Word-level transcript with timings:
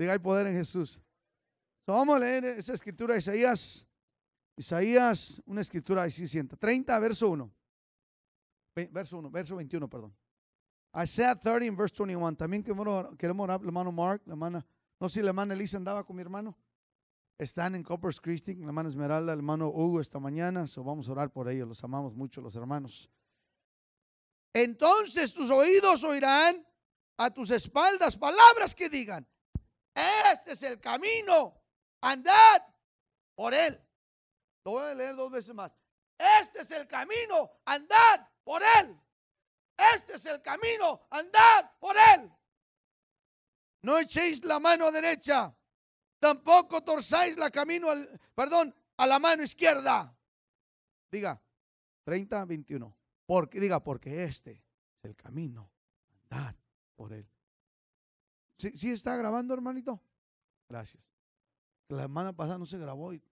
Diga, 0.00 0.14
hay 0.14 0.18
poder 0.18 0.46
en 0.46 0.56
Jesús. 0.56 0.98
So, 1.84 1.92
vamos 1.92 2.16
a 2.16 2.20
leer 2.20 2.42
esa 2.46 2.72
escritura, 2.72 3.18
Isaías. 3.18 3.86
Isaías, 4.56 5.42
una 5.44 5.60
escritura 5.60 6.04
así 6.04 6.26
sienta. 6.26 6.56
30, 6.56 6.98
verso 6.98 7.28
1. 7.28 7.52
Verso 8.90 9.18
1, 9.18 9.30
verso 9.30 9.56
21, 9.56 9.90
perdón. 9.90 10.16
Isaiah 11.04 11.38
30, 11.38 11.76
verse 11.76 12.02
21. 12.02 12.34
También 12.34 12.62
queremos, 12.62 13.14
queremos 13.18 13.44
orar, 13.44 13.60
hermano 13.62 13.92
Mark, 13.92 14.22
la 14.24 14.32
hermana, 14.32 14.66
no 14.98 15.06
sé 15.06 15.16
si 15.16 15.22
la 15.22 15.28
hermana 15.28 15.52
Elisa 15.52 15.76
andaba 15.76 16.02
con 16.02 16.16
mi 16.16 16.22
hermano. 16.22 16.56
Están 17.36 17.74
en 17.74 17.82
Coppers 17.82 18.22
Christi, 18.22 18.54
la 18.54 18.68
hermana 18.68 18.88
Esmeralda, 18.88 19.34
el 19.34 19.40
hermano 19.40 19.68
Hugo 19.68 20.00
esta 20.00 20.18
mañana. 20.18 20.66
So 20.66 20.82
vamos 20.82 21.10
a 21.10 21.12
orar 21.12 21.30
por 21.30 21.46
ellos. 21.46 21.68
Los 21.68 21.84
amamos 21.84 22.14
mucho, 22.14 22.40
los 22.40 22.56
hermanos. 22.56 23.10
Entonces 24.54 25.34
tus 25.34 25.50
oídos 25.50 26.02
oirán 26.04 26.66
a 27.18 27.30
tus 27.30 27.50
espaldas 27.50 28.16
palabras 28.16 28.74
que 28.74 28.88
digan, 28.88 29.26
este 29.94 30.52
es 30.52 30.62
el 30.62 30.80
camino, 30.80 31.60
andad 32.00 32.62
por 33.34 33.54
él. 33.54 33.80
Lo 34.64 34.72
voy 34.72 34.84
a 34.84 34.94
leer 34.94 35.16
dos 35.16 35.30
veces 35.30 35.54
más. 35.54 35.72
Este 36.18 36.60
es 36.60 36.70
el 36.70 36.86
camino, 36.86 37.50
andad 37.64 38.28
por 38.44 38.62
él. 38.62 39.00
Este 39.94 40.16
es 40.16 40.26
el 40.26 40.42
camino, 40.42 41.06
andad 41.10 41.70
por 41.78 41.96
él. 41.96 42.30
No 43.82 43.98
echéis 43.98 44.44
la 44.44 44.60
mano 44.60 44.92
derecha, 44.92 45.54
tampoco 46.18 46.82
torzáis 46.82 47.36
la 47.38 47.50
camino, 47.50 47.90
al, 47.90 48.20
perdón, 48.34 48.74
a 48.98 49.06
la 49.06 49.18
mano 49.18 49.42
izquierda. 49.42 50.14
Diga, 51.10 51.42
30, 52.04 52.44
21. 52.44 52.96
Porque, 53.24 53.58
diga, 53.58 53.82
porque 53.82 54.24
este 54.24 54.52
es 54.52 55.04
el 55.04 55.16
camino, 55.16 55.70
andad 56.22 56.54
por 56.94 57.14
él. 57.14 57.26
¿Sí, 58.60 58.90
está 58.90 59.16
grabando, 59.16 59.54
hermanito? 59.54 60.00
Gracias. 60.68 61.02
La 61.88 62.02
semana 62.02 62.32
pasada 62.32 62.58
no 62.58 62.66
se 62.66 62.78
grabó 62.78 63.12
y 63.12 63.22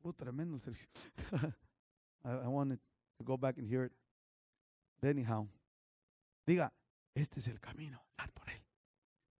fue 0.00 0.12
tremendo. 0.12 0.56
I, 2.24 2.28
I 2.28 2.46
wanted 2.46 2.78
to 3.18 3.24
go 3.24 3.36
back 3.36 3.58
and 3.58 3.68
hear 3.68 3.86
it. 3.86 3.92
Anyhow. 5.02 5.48
Diga, 6.46 6.72
este 7.14 7.40
es 7.40 7.48
el 7.48 7.60
camino, 7.60 8.02
andar 8.16 8.32
por 8.32 8.48
él. 8.50 8.62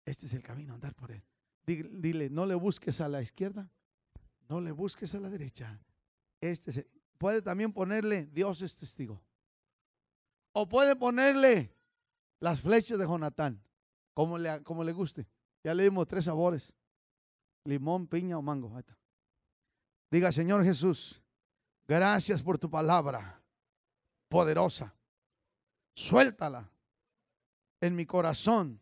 Este 0.05 0.27
es 0.27 0.35
el 0.35 0.43
camino, 0.43 0.75
andar 0.75 0.95
por 0.95 1.11
él. 1.11 1.23
Dile, 1.65 2.29
no 2.29 2.45
le 2.45 2.55
busques 2.55 3.01
a 3.01 3.09
la 3.09 3.23
izquierda, 3.23 3.71
no 4.49 4.61
le 4.61 4.73
busques 4.73 5.15
a 5.15 5.21
la 5.21 5.31
derecha. 5.31 5.79
Este 6.41 6.91
puede 7.19 7.41
también 7.41 7.73
ponerle 7.73 8.27
Dios 8.27 8.63
es 8.63 8.77
testigo. 8.77 9.23
O 10.53 10.69
puede 10.69 10.97
ponerle 10.97 11.73
las 12.41 12.61
flechas 12.61 12.99
de 12.99 13.07
Jonatán, 13.07 13.63
como 14.15 14.39
le, 14.39 14.63
como 14.63 14.85
le 14.85 14.93
guste. 14.93 15.27
Ya 15.65 15.75
le 15.75 15.85
dimos 15.85 16.07
tres 16.07 16.25
sabores: 16.25 16.73
limón, 17.65 18.07
piña 18.07 18.39
o 18.39 18.43
mango. 18.43 18.73
Diga, 20.11 20.31
Señor 20.31 20.65
Jesús, 20.65 21.23
gracias 21.87 22.43
por 22.43 22.59
tu 22.59 22.71
palabra 22.71 23.41
poderosa. 24.29 24.95
Suéltala 25.95 26.71
en 27.81 27.95
mi 27.95 28.07
corazón. 28.07 28.81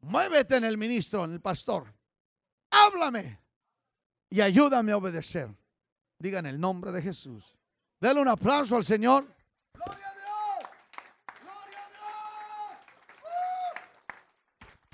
Muévete 0.00 0.56
en 0.56 0.64
el 0.64 0.78
ministro, 0.78 1.24
en 1.24 1.32
el 1.32 1.40
pastor. 1.40 1.92
Háblame 2.70 3.40
y 4.30 4.40
ayúdame 4.40 4.92
a 4.92 4.96
obedecer. 4.96 5.48
Diga 6.18 6.38
en 6.38 6.46
el 6.46 6.60
nombre 6.60 6.92
de 6.92 7.02
Jesús. 7.02 7.56
Dale 8.00 8.20
un 8.20 8.28
aplauso 8.28 8.76
al 8.76 8.84
Señor. 8.84 9.26
Gloria 9.72 10.08
a 10.08 10.14
Dios. 10.14 10.70
Gloria 11.42 11.78
a 11.78 11.88
Dios. 11.88 12.86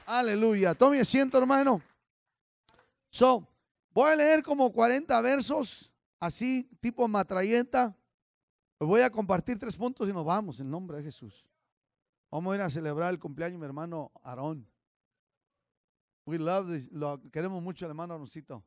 Aleluya. 0.06 0.74
Tome 0.74 1.00
asiento, 1.00 1.38
hermano. 1.38 1.80
So, 3.08 3.46
voy 3.92 4.10
a 4.10 4.16
leer 4.16 4.42
como 4.42 4.72
40 4.72 5.20
versos, 5.20 5.92
así, 6.18 6.64
tipo 6.80 7.06
matralleta. 7.06 7.96
Voy 8.78 9.02
a 9.02 9.10
compartir 9.10 9.58
tres 9.58 9.76
puntos 9.76 10.08
y 10.08 10.12
nos 10.12 10.24
vamos 10.24 10.58
en 10.60 10.70
nombre 10.70 10.96
de 10.96 11.04
Jesús. 11.04 11.48
Vamos 12.30 12.52
a 12.52 12.56
ir 12.56 12.62
a 12.62 12.70
celebrar 12.70 13.10
el 13.10 13.18
cumpleaños 13.18 13.54
de 13.54 13.58
mi 13.58 13.66
hermano 13.66 14.10
Aarón. 14.22 14.66
We 16.24 16.38
love 16.38 16.72
this, 16.72 16.90
lo 16.90 17.20
queremos 17.30 17.62
mucho 17.62 17.84
hermano 17.86 18.14
Aroncito. 18.14 18.64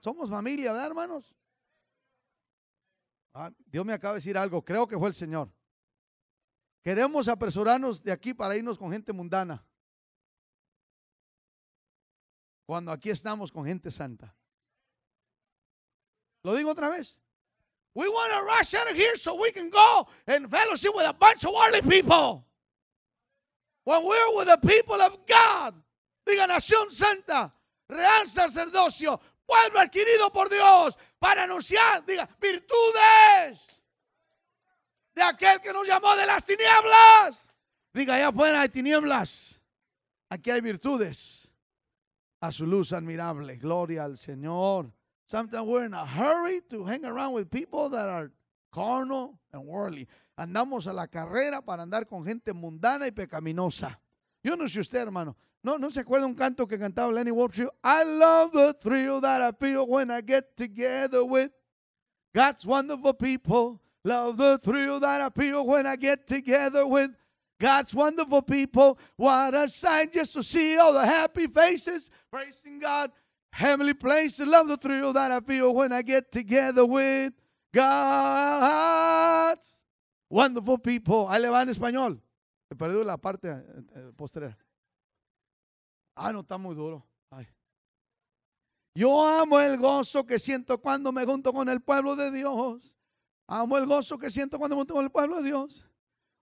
Somos 0.00 0.30
familia, 0.30 0.72
¿verdad, 0.72 0.86
hermanos? 0.86 1.34
Ah, 3.34 3.50
Dios 3.66 3.84
me 3.84 3.92
acaba 3.92 4.14
de 4.14 4.18
decir 4.18 4.38
algo, 4.38 4.64
creo 4.64 4.86
que 4.86 4.96
fue 4.96 5.08
el 5.08 5.14
Señor. 5.14 5.52
Queremos 6.82 7.28
apresurarnos 7.28 8.02
de 8.02 8.12
aquí 8.12 8.32
para 8.32 8.56
irnos 8.56 8.78
con 8.78 8.90
gente 8.90 9.12
mundana. 9.12 9.67
Cuando 12.68 12.92
aquí 12.92 13.08
estamos 13.08 13.50
con 13.50 13.64
gente 13.64 13.90
santa. 13.90 14.36
Lo 16.42 16.54
digo 16.54 16.70
otra 16.70 16.90
vez. 16.90 17.18
We 17.94 18.06
want 18.10 18.30
to 18.30 18.42
rush 18.42 18.74
out 18.74 18.90
of 18.90 18.94
here 18.94 19.16
so 19.16 19.36
we 19.36 19.50
can 19.50 19.70
go 19.70 20.06
and 20.26 20.50
fellowship 20.50 20.94
with 20.94 21.06
a 21.06 21.14
bunch 21.14 21.44
of 21.44 21.54
worldly 21.54 21.80
people. 21.80 22.44
When 23.84 24.04
we're 24.04 24.36
with 24.36 24.48
the 24.48 24.58
people 24.58 25.00
of 25.00 25.16
God, 25.26 25.82
diga 26.26 26.46
nación 26.46 26.92
santa, 26.92 27.50
real 27.88 28.26
sacerdocio, 28.26 29.18
pueblo 29.46 29.80
adquirido 29.80 30.30
por 30.30 30.50
Dios, 30.50 30.98
para 31.18 31.44
anunciar, 31.44 32.04
diga, 32.04 32.28
virtudes 32.38 33.66
de 35.14 35.22
aquel 35.22 35.62
que 35.62 35.72
nos 35.72 35.88
llamó 35.88 36.14
de 36.16 36.26
las 36.26 36.44
tinieblas. 36.44 37.48
Diga, 37.94 38.16
allá 38.16 38.28
afuera 38.28 38.60
hay 38.60 38.68
tinieblas, 38.68 39.58
aquí 40.28 40.50
hay 40.50 40.60
virtudes. 40.60 41.47
A 42.40 42.52
su 42.52 42.66
luz 42.66 42.92
admirable, 42.92 43.56
gloria 43.56 44.04
al 44.04 44.16
Señor. 44.16 44.92
Sometimes 45.26 45.66
we're 45.66 45.84
in 45.84 45.94
a 45.94 46.06
hurry 46.06 46.60
to 46.70 46.84
hang 46.84 47.04
around 47.04 47.34
with 47.34 47.50
people 47.50 47.88
that 47.90 48.08
are 48.08 48.30
carnal 48.72 49.38
and 49.52 49.66
worldly. 49.66 50.06
Andamos 50.38 50.86
a 50.86 50.92
la 50.92 51.06
carrera 51.06 51.60
para 51.60 51.82
andar 51.82 52.06
con 52.06 52.24
gente 52.24 52.52
mundana 52.52 53.06
y 53.06 53.10
pecaminosa. 53.10 53.98
Yo 54.42 54.54
no 54.54 54.64
sé 54.64 54.80
usted, 54.80 55.00
hermano. 55.00 55.36
No, 55.62 55.76
no 55.76 55.90
se 55.90 56.00
acuerda 56.00 56.26
un 56.26 56.34
canto 56.34 56.66
que 56.66 56.78
cantaba 56.78 57.12
Lenny 57.12 57.32
Wolfshire. 57.32 57.70
I 57.82 58.04
love 58.04 58.52
the 58.52 58.72
thrill 58.74 59.20
that 59.20 59.42
I 59.42 59.50
feel 59.52 59.86
when 59.86 60.10
I 60.10 60.20
get 60.20 60.56
together 60.56 61.24
with 61.24 61.50
God's 62.32 62.64
wonderful 62.64 63.14
people. 63.14 63.80
Love 64.04 64.36
the 64.36 64.58
thrill 64.58 65.00
that 65.00 65.20
I 65.20 65.28
feel 65.30 65.66
when 65.66 65.86
I 65.86 65.96
get 65.96 66.28
together 66.28 66.86
with 66.86 67.10
God's 67.60 67.94
wonderful 67.94 68.42
people. 68.42 68.98
What 69.16 69.54
a 69.54 69.68
sight 69.68 70.12
just 70.12 70.32
to 70.34 70.42
see 70.42 70.76
all 70.78 70.92
the 70.92 71.04
happy 71.04 71.46
faces 71.46 72.10
praising 72.30 72.78
God 72.78 73.10
heavenly 73.50 73.94
place. 73.94 74.38
Love 74.40 74.68
the 74.68 74.76
thrill 74.76 75.12
that 75.12 75.32
I 75.32 75.40
feel 75.40 75.74
when 75.74 75.92
I 75.92 76.02
get 76.02 76.30
together 76.30 76.84
with 76.86 77.32
God's 77.72 79.08
wonderful 80.30 80.78
people. 80.78 81.26
Ahí 81.28 81.40
le 81.40 81.48
va 81.50 81.62
en 81.62 81.70
español. 81.70 82.20
He 82.70 82.76
perdido 82.76 83.02
la 83.04 83.16
parte 83.16 83.48
eh, 83.48 83.62
eh, 83.94 84.12
posterior. 84.16 84.54
Ah, 86.14 86.32
no, 86.32 86.40
está 86.40 86.58
muy 86.58 86.74
duro. 86.74 87.04
Yo 88.98 89.24
amo 89.24 89.60
el 89.60 89.78
gozo 89.78 90.26
que 90.26 90.40
siento 90.40 90.78
cuando 90.78 91.12
me 91.12 91.24
junto 91.24 91.52
con 91.52 91.68
el 91.68 91.80
pueblo 91.80 92.16
de 92.16 92.32
Dios. 92.32 92.98
Amo 93.46 93.78
el 93.78 93.86
gozo 93.86 94.18
que 94.18 94.28
siento 94.28 94.58
cuando 94.58 94.74
me 94.74 94.80
junto 94.80 94.94
con 94.94 95.04
el 95.04 95.10
pueblo 95.12 95.36
de 95.36 95.44
Dios. 95.44 95.87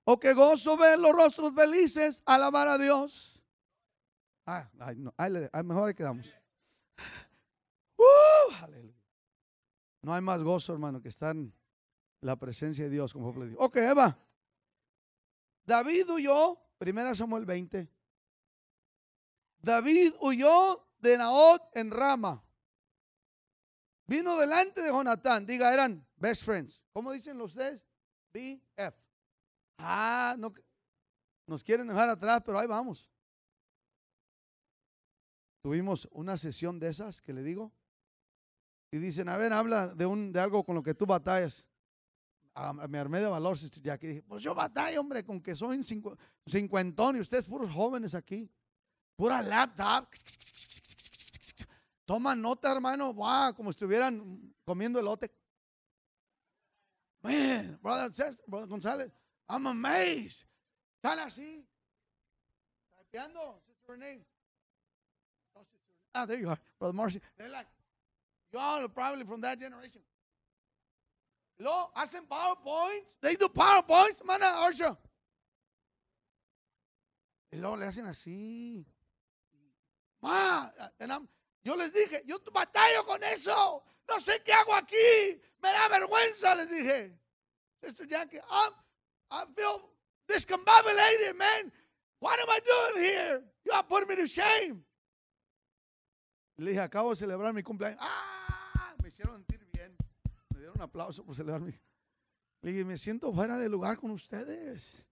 O 0.08 0.20
que 0.20 0.32
gozo 0.34 0.76
ver 0.76 1.00
los 1.00 1.10
rostros 1.10 1.52
felices, 1.52 2.22
alabar 2.26 2.68
a 2.68 2.78
Dios. 2.78 3.42
Ah, 4.46 4.70
no, 4.72 5.12
ahí, 5.16 5.32
ahí 5.52 5.62
mejor 5.64 5.88
ahí 5.88 5.94
quedamos. 5.94 6.26
Uh, 7.98 8.52
no 10.02 10.12
hay 10.12 10.20
más 10.20 10.42
gozo, 10.42 10.74
hermano, 10.74 11.00
que 11.00 11.08
estar 11.08 11.34
en 11.34 11.52
la 12.20 12.36
presencia 12.36 12.84
de 12.84 12.90
Dios. 12.90 13.14
Como 13.14 13.32
le 13.40 13.48
digo. 13.48 13.64
Ok, 13.64 13.76
Eva. 13.76 14.16
David 15.64 16.10
huyó, 16.10 16.60
primera 16.76 17.14
Samuel 17.14 17.46
20. 17.46 17.90
David 19.58 20.12
huyó 20.20 20.86
de 20.98 21.16
Naot 21.16 21.62
en 21.74 21.90
Rama. 21.90 22.44
Vino 24.06 24.36
delante 24.36 24.82
de 24.82 24.90
Jonatán. 24.90 25.46
Diga, 25.46 25.72
eran 25.72 26.06
best 26.16 26.44
friends. 26.44 26.82
¿Cómo 26.92 27.12
dicen 27.12 27.40
ustedes? 27.40 27.82
BF. 28.34 29.05
Ah, 29.78 30.34
no, 30.38 30.52
nos 31.46 31.62
quieren 31.62 31.86
dejar 31.86 32.08
atrás, 32.08 32.42
pero 32.44 32.58
ahí 32.58 32.66
vamos. 32.66 33.08
Tuvimos 35.62 36.08
una 36.12 36.36
sesión 36.36 36.78
de 36.78 36.88
esas 36.88 37.20
que 37.20 37.32
le 37.32 37.42
digo. 37.42 37.72
Y 38.90 38.98
dicen, 38.98 39.28
a 39.28 39.36
ver, 39.36 39.52
habla 39.52 39.94
de, 39.94 40.06
un, 40.06 40.32
de 40.32 40.40
algo 40.40 40.64
con 40.64 40.74
lo 40.74 40.82
que 40.82 40.94
tú 40.94 41.06
batallas. 41.06 41.68
me 42.88 42.98
armé 42.98 43.20
de 43.20 43.26
valor, 43.26 43.58
Sister 43.58 43.82
Jackie. 43.82 44.06
Dije, 44.06 44.22
pues 44.22 44.42
yo 44.42 44.54
batallo, 44.54 45.00
hombre, 45.00 45.24
con 45.24 45.40
que 45.40 45.54
soy 45.54 45.82
cincuentón 46.46 47.16
y 47.16 47.20
ustedes 47.20 47.46
puros 47.46 47.72
jóvenes 47.72 48.14
aquí. 48.14 48.50
Pura 49.16 49.42
laptop. 49.42 50.08
Toma 52.04 52.36
nota, 52.36 52.72
hermano. 52.72 53.12
Wow, 53.12 53.54
como 53.54 53.70
estuvieran 53.70 54.54
comiendo 54.64 55.00
elote. 55.00 55.34
Man, 57.22 57.78
brother 57.82 58.36
González, 58.68 59.10
I'm 59.48 59.66
amazed. 59.66 60.44
Están 61.02 61.18
así. 61.20 61.64
Tapeando, 62.96 63.60
Sister 63.66 63.92
Renee. 63.92 64.20
ah, 66.14 66.26
there 66.26 66.38
you 66.38 66.48
are, 66.48 66.58
Brother 66.78 66.94
Marcy. 66.94 67.20
They're 67.38 67.48
like, 67.50 67.66
you 68.52 68.58
all 68.58 68.82
are 68.84 68.88
probably 68.88 69.24
from 69.24 69.40
that 69.42 69.58
generation. 69.60 70.02
Luego 71.58 71.90
hacen 71.96 72.26
PowerPoints. 72.28 73.18
They 73.20 73.36
do 73.36 73.48
PowerPoints, 73.48 74.24
mana, 74.24 74.46
Arsha. 74.46 74.96
Y 77.52 77.58
luego 77.58 77.76
le 77.76 77.86
hacen 77.86 78.06
así. 78.06 78.84
Ma, 80.20 80.68
and 81.00 81.12
I'm- 81.12 81.28
yo 81.64 81.74
les 81.76 81.92
dije, 81.92 82.22
yo 82.26 82.38
batallo 82.52 83.04
con 83.06 83.22
eso. 83.22 83.82
No 84.08 84.16
sé 84.18 84.42
qué 84.44 84.52
hago 84.52 84.74
aquí. 84.74 85.40
Me 85.62 85.70
da 85.72 85.88
vergüenza, 85.88 86.54
les 86.56 86.68
dije. 86.70 87.12
Sister 87.82 88.06
Jackie, 88.06 88.40
I'm, 88.50 88.72
I 89.30 89.44
feel 89.54 89.90
discombobulated, 90.28 91.36
man. 91.36 91.72
What 92.20 92.38
am 92.40 92.48
I 92.48 92.60
doing 92.60 93.04
here? 93.04 93.42
You 93.64 93.72
are 93.72 93.84
putting 93.84 94.08
me 94.08 94.16
to 94.16 94.26
shame. 94.26 94.84
Le 96.58 96.70
dije, 96.70 96.80
acabo 96.80 97.10
de 97.10 97.16
celebrar 97.16 97.52
mi 97.52 97.62
cumpleaños. 97.62 97.98
¡Ah! 98.00 98.94
Me 99.02 99.08
hicieron 99.08 99.36
sentir 99.36 99.66
bien. 99.72 99.94
Me 100.50 100.60
dieron 100.60 100.76
un 100.76 100.82
aplauso 100.82 101.24
por 101.24 101.34
celebrar 101.34 101.60
mi. 101.60 101.72
Le 102.62 102.72
dije, 102.72 102.84
me 102.84 102.96
siento 102.96 103.32
fuera 103.32 103.58
de 103.58 103.68
lugar 103.68 103.98
con 103.98 104.10
ustedes. 104.10 105.04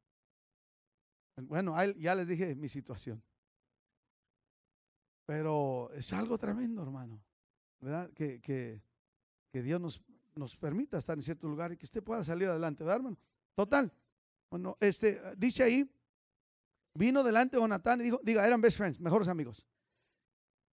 Bueno, 1.36 1.76
ya 1.94 2.14
les 2.14 2.26
dije 2.26 2.54
mi 2.54 2.68
situación. 2.68 3.22
Pero 5.26 5.90
es 5.92 6.12
algo 6.12 6.38
tremendo, 6.38 6.82
hermano. 6.82 7.22
¿Verdad? 7.80 8.10
Que, 8.12 8.40
que, 8.40 8.82
que 9.52 9.62
Dios 9.62 9.80
nos, 9.80 10.02
nos 10.34 10.56
permita 10.56 10.96
estar 10.96 11.18
en 11.18 11.22
cierto 11.22 11.46
lugar 11.46 11.72
y 11.72 11.76
que 11.76 11.84
usted 11.84 12.02
pueda 12.02 12.24
salir 12.24 12.48
adelante, 12.48 12.82
¿verdad, 12.84 12.96
hermano? 12.96 13.18
Total. 13.54 13.92
Bueno, 14.54 14.76
este, 14.78 15.20
dice 15.36 15.64
ahí, 15.64 15.92
vino 16.94 17.24
delante 17.24 17.56
Jonatán 17.56 18.00
y 18.00 18.04
dijo, 18.04 18.20
diga, 18.22 18.46
eran 18.46 18.60
best 18.60 18.76
friends, 18.76 19.00
mejores 19.00 19.26
amigos. 19.26 19.66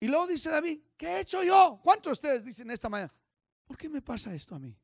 Y 0.01 0.09
luego 0.09 0.27
dice 0.27 0.49
David, 0.49 0.81
¿qué 0.97 1.07
he 1.07 1.19
hecho 1.21 1.41
yo? 1.43 1.79
¿Cuántos 1.81 2.09
de 2.09 2.11
ustedes 2.11 2.43
dicen 2.43 2.69
esta 2.71 2.89
mañana? 2.89 3.13
¿Por 3.65 3.77
qué 3.77 3.87
me 3.87 4.01
pasa 4.01 4.35
esto 4.35 4.53
a 4.53 4.59
mí? 4.59 4.77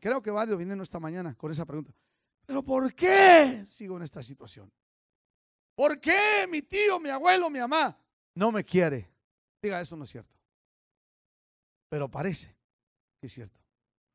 Creo 0.00 0.20
que 0.20 0.32
varios 0.32 0.58
vinieron 0.58 0.82
esta 0.82 0.98
mañana 0.98 1.36
con 1.36 1.52
esa 1.52 1.64
pregunta. 1.64 1.94
Pero 2.44 2.64
¿por 2.64 2.92
qué 2.92 3.64
sigo 3.66 3.96
en 3.96 4.02
esta 4.02 4.24
situación? 4.24 4.68
¿Por 5.76 6.00
qué 6.00 6.48
mi 6.50 6.62
tío, 6.62 6.98
mi 6.98 7.10
abuelo, 7.10 7.48
mi 7.50 7.60
mamá 7.60 7.96
no 8.34 8.50
me 8.50 8.64
quiere? 8.64 9.08
Diga, 9.62 9.80
eso 9.80 9.94
no 9.94 10.02
es 10.02 10.10
cierto. 10.10 10.34
Pero 11.88 12.10
parece 12.10 12.52
que 13.20 13.28
es 13.28 13.32
cierto. 13.32 13.60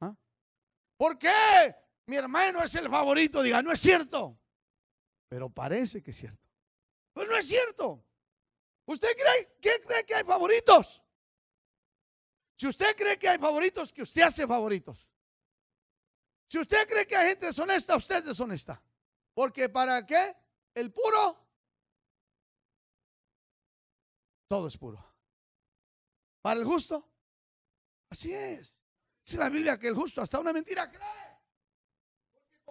¿Ah? 0.01 0.13
¿Por 0.98 1.18
qué 1.18 1.84
mi 2.07 2.15
hermano 2.15 2.63
es 2.63 2.75
el 2.75 2.89
favorito? 2.89 3.41
Diga, 3.41 3.61
no 3.61 3.71
es 3.71 3.79
cierto. 3.79 4.39
Pero 5.27 5.49
parece 5.49 6.01
que 6.03 6.11
es 6.11 6.17
cierto. 6.17 6.47
Pero 7.13 7.31
no 7.31 7.37
es 7.37 7.47
cierto. 7.47 8.05
¿Usted 8.85 9.09
cree, 9.15 9.57
¿qué 9.59 9.81
cree 9.85 10.05
que 10.05 10.15
hay 10.15 10.23
favoritos? 10.23 11.01
Si 12.55 12.67
usted 12.67 12.95
cree 12.95 13.17
que 13.17 13.27
hay 13.27 13.37
favoritos, 13.37 13.91
que 13.91 14.03
usted 14.03 14.21
hace 14.21 14.47
favoritos. 14.47 15.11
Si 16.47 16.59
usted 16.59 16.87
cree 16.87 17.07
que 17.07 17.15
hay 17.15 17.29
gente 17.29 17.47
deshonesta, 17.47 17.95
usted 17.95 18.17
es 18.17 18.25
deshonesta. 18.25 18.81
Porque 19.33 19.67
¿para 19.67 20.05
qué? 20.05 20.35
El 20.73 20.91
puro, 20.91 21.45
todo 24.47 24.67
es 24.67 24.77
puro. 24.77 25.03
Para 26.41 26.59
el 26.59 26.65
justo, 26.65 27.09
así 28.09 28.33
es. 28.33 28.79
Dice 29.25 29.37
la 29.37 29.49
Biblia 29.49 29.79
que 29.79 29.87
el 29.87 29.95
justo 29.95 30.21
hasta 30.21 30.39
una 30.39 30.53
mentira 30.53 30.89
cree. 30.89 31.25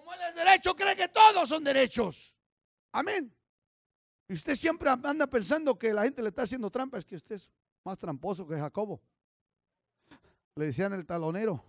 Como 0.04 0.12
él 0.16 0.20
es 0.28 0.34
derecho, 0.36 0.76
cree 0.76 0.94
que 0.94 1.08
todos 1.08 1.48
son 1.48 1.64
derechos. 1.64 2.36
Amén. 2.92 3.34
Y 4.28 4.34
usted 4.34 4.54
siempre 4.54 4.90
anda 4.90 5.26
pensando 5.26 5.78
que 5.78 5.94
la 5.94 6.02
gente 6.02 6.20
le 6.20 6.28
está 6.28 6.42
haciendo 6.42 6.70
trampa, 6.70 6.98
es 6.98 7.06
que 7.06 7.16
usted 7.16 7.36
es 7.36 7.50
más 7.82 7.96
tramposo 7.96 8.46
que 8.46 8.54
Jacobo. 8.54 9.00
Le 10.56 10.66
decían 10.66 10.92
el 10.92 11.06
talonero. 11.06 11.64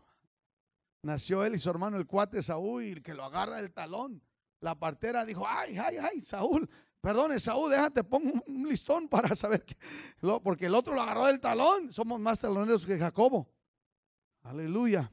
Nació 1.02 1.46
él 1.46 1.56
y 1.56 1.60
su 1.60 1.70
hermano 1.70 1.96
el 1.96 2.06
cuate 2.06 2.44
Saúl 2.44 2.84
y 2.84 2.90
el 2.90 3.02
que 3.02 3.14
lo 3.14 3.24
agarra 3.24 3.60
el 3.60 3.72
talón. 3.72 4.22
La 4.60 4.76
partera 4.76 5.24
dijo, 5.24 5.48
ay, 5.48 5.78
ay, 5.78 5.96
ay, 5.98 6.20
Saúl, 6.22 6.70
perdone 7.00 7.40
Saúl, 7.40 7.72
déjate, 7.72 8.04
pongo 8.04 8.34
un- 8.48 8.68
listón 8.68 9.08
para 9.08 9.34
saber 9.34 9.64
que, 9.64 9.78
porque 10.44 10.66
el 10.66 10.76
otro 10.76 10.94
lo 10.94 11.02
agarró 11.02 11.28
del 11.28 11.40
talón. 11.40 11.94
Somos 11.94 12.20
más 12.20 12.38
taloneros 12.38 12.86
que 12.86 13.00
Jacobo. 13.00 13.50
Aleluya. 14.44 15.10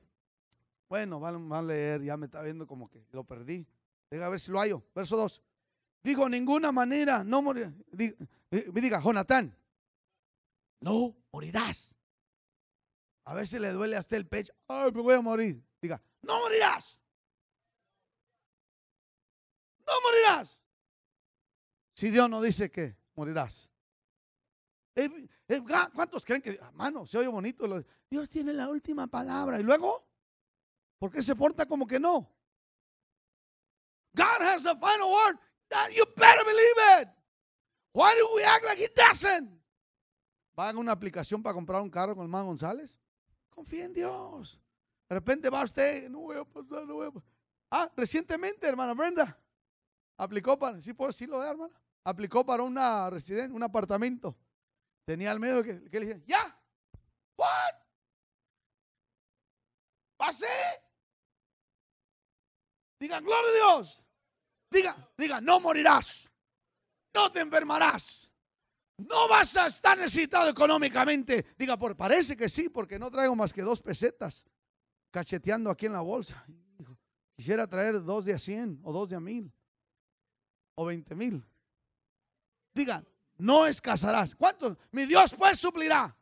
Bueno, 0.92 1.18
van, 1.20 1.50
a 1.50 1.62
leer, 1.62 2.02
ya 2.02 2.18
me 2.18 2.26
está 2.26 2.42
viendo 2.42 2.66
como 2.66 2.90
que 2.90 3.02
lo 3.12 3.24
perdí. 3.24 3.66
Deja 4.10 4.28
ver 4.28 4.38
si 4.38 4.50
lo 4.50 4.58
hallo. 4.58 4.82
Verso 4.94 5.16
2. 5.16 5.42
Dijo, 6.02 6.28
ninguna 6.28 6.70
manera, 6.70 7.24
no 7.24 7.40
morirás. 7.40 7.72
Diga, 7.90 8.14
diga, 8.50 9.00
Jonatán, 9.00 9.56
no 10.80 11.16
morirás. 11.32 11.96
A 13.24 13.32
veces 13.32 13.58
le 13.62 13.70
duele 13.70 13.96
hasta 13.96 14.16
el 14.16 14.26
pecho. 14.26 14.52
Ay, 14.68 14.92
me 14.92 15.00
voy 15.00 15.14
a 15.14 15.22
morir. 15.22 15.64
Diga, 15.80 15.98
no 16.20 16.40
morirás. 16.40 17.00
No 19.86 19.94
morirás. 20.02 20.62
Si 21.96 22.10
Dios 22.10 22.28
no 22.28 22.42
dice 22.42 22.70
que 22.70 22.98
morirás. 23.14 23.70
Eh, 24.94 25.08
eh, 25.48 25.62
¿Cuántos 25.94 26.22
creen 26.26 26.42
que, 26.42 26.50
hermano, 26.50 27.06
se 27.06 27.16
oye 27.16 27.28
bonito? 27.28 27.82
Dios 28.10 28.28
tiene 28.28 28.52
la 28.52 28.68
última 28.68 29.06
palabra. 29.06 29.58
Y 29.58 29.62
luego, 29.62 30.11
¿por 31.02 31.10
qué 31.10 31.20
se 31.20 31.34
porta 31.34 31.66
como 31.66 31.84
que 31.84 31.98
no? 31.98 32.32
God 34.14 34.40
has 34.40 34.62
the 34.62 34.76
final 34.76 35.10
word. 35.10 35.36
That 35.68 35.90
you 35.90 36.04
better 36.14 36.44
believe 36.44 37.00
it. 37.00 37.08
Why 37.92 38.14
do 38.14 38.28
we 38.36 38.44
act 38.44 38.64
like 38.64 38.78
he 38.78 38.86
doesn't? 38.94 39.50
¿Van 40.54 40.76
a 40.76 40.78
una 40.78 40.92
aplicación 40.92 41.42
para 41.42 41.54
comprar 41.54 41.82
un 41.82 41.90
carro 41.90 42.14
con 42.14 42.22
el 42.22 42.28
man 42.28 42.46
González? 42.46 43.00
Confía 43.50 43.86
en 43.86 43.92
Dios. 43.92 44.62
De 45.08 45.16
repente 45.16 45.50
va 45.50 45.64
usted, 45.64 46.08
no 46.08 46.20
voy 46.20 46.36
a 46.36 46.44
pasar, 46.44 46.86
no 46.86 46.94
voy 46.94 47.08
a 47.08 47.10
pasar. 47.10 47.30
Ah, 47.68 47.90
recientemente, 47.96 48.68
hermana 48.68 48.94
Brenda, 48.94 49.36
aplicó 50.16 50.56
para, 50.56 50.80
sí 50.80 50.92
puedo 50.92 51.08
decirlo, 51.08 51.38
¿verdad, 51.38 51.54
hermana? 51.54 51.80
Aplicó 52.04 52.46
para 52.46 52.62
una 52.62 53.10
residencia, 53.10 53.52
un 53.52 53.62
apartamento. 53.64 54.36
Tenía 55.04 55.32
al 55.32 55.40
medio 55.40 55.64
que, 55.64 55.82
que 55.90 55.98
le 55.98 56.06
decían, 56.06 56.24
ya, 56.28 56.56
what? 57.36 57.74
Pasé. 60.16 60.46
Digan, 63.02 63.24
gloria 63.24 63.50
a 63.50 63.54
Dios. 63.54 64.04
Diga, 64.70 65.10
diga, 65.18 65.40
no 65.40 65.58
morirás. 65.58 66.30
No 67.12 67.32
te 67.32 67.40
enfermarás. 67.40 68.30
No 68.96 69.26
vas 69.26 69.56
a 69.56 69.66
estar 69.66 69.98
necesitado 69.98 70.48
económicamente. 70.48 71.46
Diga, 71.58 71.76
por, 71.76 71.96
parece 71.96 72.36
que 72.36 72.48
sí, 72.48 72.68
porque 72.68 73.00
no 73.00 73.10
traigo 73.10 73.34
más 73.34 73.52
que 73.52 73.62
dos 73.62 73.82
pesetas 73.82 74.44
cacheteando 75.10 75.68
aquí 75.68 75.86
en 75.86 75.94
la 75.94 76.00
bolsa. 76.00 76.46
Quisiera 77.36 77.66
traer 77.66 78.04
dos 78.04 78.24
de 78.24 78.34
a 78.34 78.38
cien 78.38 78.78
o 78.84 78.92
dos 78.92 79.10
de 79.10 79.16
a 79.16 79.20
mil 79.20 79.52
o 80.76 80.84
veinte 80.84 81.16
mil. 81.16 81.44
Diga, 82.72 83.04
no 83.36 83.66
escasarás. 83.66 84.36
¿Cuántos? 84.36 84.78
Mi 84.92 85.06
Dios 85.06 85.34
pues 85.36 85.58
suplirá. 85.58 86.16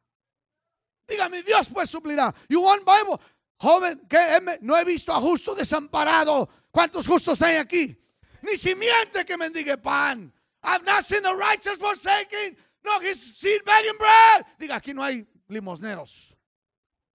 Diga, 1.07 1.29
mi 1.29 1.43
Dios 1.43 1.69
pues 1.69 1.91
suplirá. 1.91 2.35
You 2.49 2.63
want 2.63 2.87
Bible? 2.87 3.23
Joven, 3.59 4.07
que 4.09 4.59
no 4.63 4.79
he 4.79 4.85
visto 4.87 5.13
a 5.13 5.21
justo 5.21 5.55
desamparado. 5.55 6.49
¿Cuántos 6.71 7.07
justos 7.07 7.43
hay 7.43 7.57
aquí? 7.57 7.97
Ni 8.43 8.57
simiente 8.57 9.25
que 9.25 9.37
mendigue 9.37 9.77
pan. 9.77 10.33
I've 10.63 10.85
not 10.85 11.05
seen 11.05 11.23
the 11.23 11.35
righteous 11.35 11.79
forsaken, 11.79 12.57
no 12.85 13.01
his 13.01 13.19
seed 13.39 13.63
begging 13.65 13.99
bread. 13.99 14.47
Diga, 14.59 14.77
aquí 14.77 14.95
no 14.95 15.03
hay 15.03 15.27
limosneros. 15.49 16.37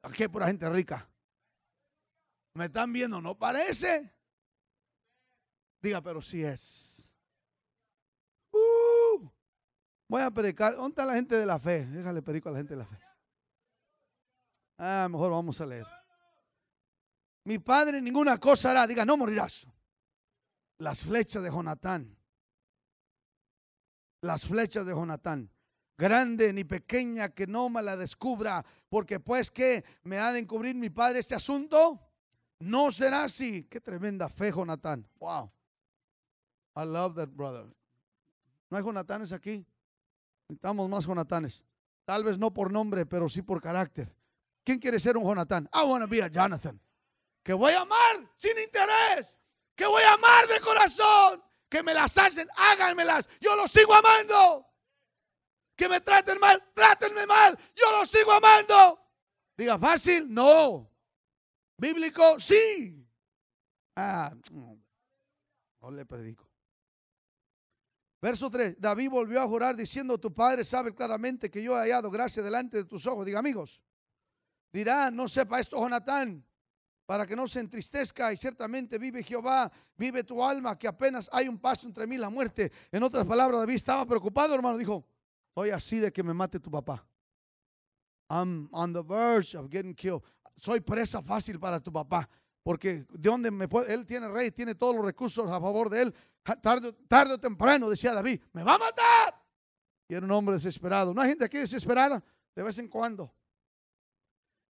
Aquí 0.02 0.24
hay 0.24 0.30
pura 0.30 0.48
gente 0.48 0.70
rica. 0.70 1.08
¿Me 2.54 2.66
están 2.66 2.92
viendo? 2.94 3.22
¿No 3.22 3.38
parece? 3.38 4.12
Diga, 5.82 6.02
pero 6.02 6.22
sí 6.22 6.44
es. 6.44 7.14
Uh, 8.52 9.30
voy 10.08 10.22
a 10.22 10.32
predicar. 10.32 10.76
¿Dónde 10.76 10.90
está 10.90 11.06
la 11.06 11.14
gente 11.14 11.36
de 11.36 11.46
la 11.46 11.60
fe? 11.60 11.86
Déjale 11.86 12.22
predico 12.22 12.50
a 12.50 12.54
la 12.54 12.60
gente 12.60 12.74
de 12.74 12.80
la 12.80 12.86
fe. 12.86 12.98
Ah, 14.78 15.08
mejor 15.10 15.32
vamos 15.32 15.60
a 15.62 15.66
leer. 15.66 15.86
Mi 17.46 17.60
padre 17.60 18.02
ninguna 18.02 18.38
cosa 18.38 18.72
hará. 18.72 18.86
Diga, 18.86 19.06
no 19.06 19.18
morirás. 19.18 19.68
Las 20.80 21.04
flechas 21.04 21.42
de 21.44 21.50
Jonatán. 21.50 22.18
Las 24.22 24.46
flechas 24.46 24.86
de 24.86 24.94
Jonatán. 24.94 25.50
Grande 25.98 26.52
ni 26.52 26.64
pequeña 26.64 27.30
que 27.30 27.48
no 27.48 27.70
me 27.70 27.82
la 27.82 27.96
descubra. 27.96 28.66
Porque 28.90 29.20
pues 29.20 29.52
que 29.52 29.86
me 30.04 30.18
ha 30.18 30.34
de 30.34 30.40
encubrir 30.40 30.76
mi 30.76 30.90
padre 30.90 31.20
este 31.20 31.36
asunto. 31.36 32.02
No 32.60 32.92
será 32.92 33.26
así. 33.26 33.66
Qué 33.66 33.80
tremenda 33.80 34.28
fe, 34.28 34.52
Jonatán. 34.52 35.08
Wow. 35.20 35.50
I 36.76 36.86
love 36.86 37.16
that 37.16 37.30
brother. 37.30 37.66
¿No 38.70 38.78
hay 38.78 38.84
Jonatanes 38.84 39.32
aquí? 39.32 39.66
Necesitamos 40.48 40.90
más 40.90 41.06
Jonatanes. 41.06 41.64
Tal 42.06 42.24
vez 42.24 42.38
no 42.38 42.52
por 42.52 42.72
nombre, 42.72 43.06
pero 43.06 43.30
sí 43.30 43.42
por 43.42 43.62
carácter. 43.62 44.16
¿Quién 44.64 44.80
quiere 44.80 45.00
ser 45.00 45.16
un 45.16 45.24
Jonatán? 45.24 45.70
I 45.74 45.88
want 45.88 46.04
to 46.04 46.08
be 46.08 46.22
a 46.22 46.28
Jonathan. 46.28 46.80
Que 47.46 47.54
voy 47.54 47.74
a 47.74 47.82
amar 47.82 48.28
sin 48.36 48.58
interés. 48.58 49.38
Que 49.76 49.86
voy 49.86 50.02
a 50.02 50.14
amar 50.14 50.48
de 50.48 50.60
corazón. 50.60 51.44
Que 51.70 51.84
me 51.84 51.94
las 51.94 52.18
hacen, 52.18 52.50
háganmelas. 52.58 53.30
Yo 53.40 53.56
los 53.56 53.70
sigo 53.72 53.94
amando. 53.94 54.66
Que 55.76 55.88
me 55.88 56.02
traten 56.02 56.40
mal, 56.40 56.72
trátenme 56.74 57.28
mal, 57.28 57.56
yo 57.76 57.92
los 57.92 58.10
sigo 58.10 58.32
amando. 58.32 59.00
Diga, 59.56 59.78
fácil, 59.78 60.34
no. 60.34 60.90
Bíblico, 61.78 62.40
sí. 62.40 63.06
Ah, 63.96 64.34
no 64.52 65.92
le 65.92 66.06
predico. 66.06 66.50
Verso 68.22 68.50
3, 68.50 68.80
David 68.80 69.10
volvió 69.10 69.40
a 69.42 69.48
jurar 69.48 69.76
diciendo, 69.76 70.18
tu 70.18 70.34
padre 70.34 70.66
sabe 70.66 70.96
claramente 70.96 71.52
que 71.52 71.62
yo 71.62 71.78
he 71.78 71.82
hallado 71.82 72.10
gracia 72.10 72.42
delante 72.42 72.78
de 72.78 72.86
tus 72.86 73.06
ojos. 73.06 73.24
Diga, 73.24 73.38
amigos, 73.38 73.84
dirá, 74.72 75.12
no 75.12 75.28
sepa 75.28 75.60
esto 75.60 75.78
Jonatán, 75.78 76.44
para 77.06 77.26
que 77.26 77.36
no 77.36 77.48
se 77.48 77.60
entristezca 77.60 78.34
y 78.34 78.38
ciertamente 78.38 78.98
vive 78.98 79.22
Jehová, 79.22 79.72
vive 79.96 80.24
tu 80.24 80.44
alma, 80.44 80.78
que 80.78 80.88
apenas 80.88 81.30
hay 81.32 81.48
un 81.48 81.60
paso 81.60 81.88
entre 81.88 82.08
mí 82.08 82.16
y 82.16 82.18
la 82.18 82.30
muerte. 82.30 82.72
En 82.92 83.04
otras 83.04 83.26
palabras, 83.26 83.60
David 83.60 83.76
estaba 83.76 84.06
preocupado, 84.06 84.56
hermano, 84.56 84.78
dijo, 84.78 85.06
estoy 85.50 85.70
así 85.70 86.00
de 86.00 86.12
que 86.12 86.24
me 86.24 86.34
mate 86.34 86.60
tu 86.60 86.72
papá. 86.72 87.06
I'm 88.30 88.68
on 88.72 88.92
the 88.92 89.04
verge 89.04 89.56
of 89.56 89.70
getting 89.70 89.94
killed. 89.94 90.22
Soy 90.56 90.80
presa 90.80 91.22
fácil 91.22 91.60
para 91.60 91.80
tu 91.80 91.92
papá, 91.92 92.28
porque 92.64 93.06
de 93.10 93.30
donde 93.30 93.52
me 93.52 93.68
puede, 93.68 93.94
él 93.94 94.06
tiene 94.06 94.28
rey, 94.28 94.50
tiene 94.50 94.74
todos 94.74 94.96
los 94.96 95.06
recursos 95.06 95.46
a 95.52 95.60
favor 95.60 95.90
de 95.90 96.04
él. 96.04 96.16
Tarde, 96.62 96.94
tarde 97.08 97.34
o 97.34 97.40
temprano, 97.40 97.90
decía 97.90 98.14
David, 98.14 98.40
me 98.54 98.64
va 98.64 98.76
a 98.76 98.80
matar. 98.80 99.44
Y 100.08 100.14
era 100.14 100.26
un 100.26 100.32
hombre 100.32 100.56
desesperado. 100.56 101.14
¿No 101.14 101.22
hay 101.22 101.30
gente 101.30 101.46
aquí 101.46 101.58
desesperada? 101.58 102.24
De 102.56 102.64
vez 102.64 102.78
en 102.80 102.88
cuando. 102.88 103.32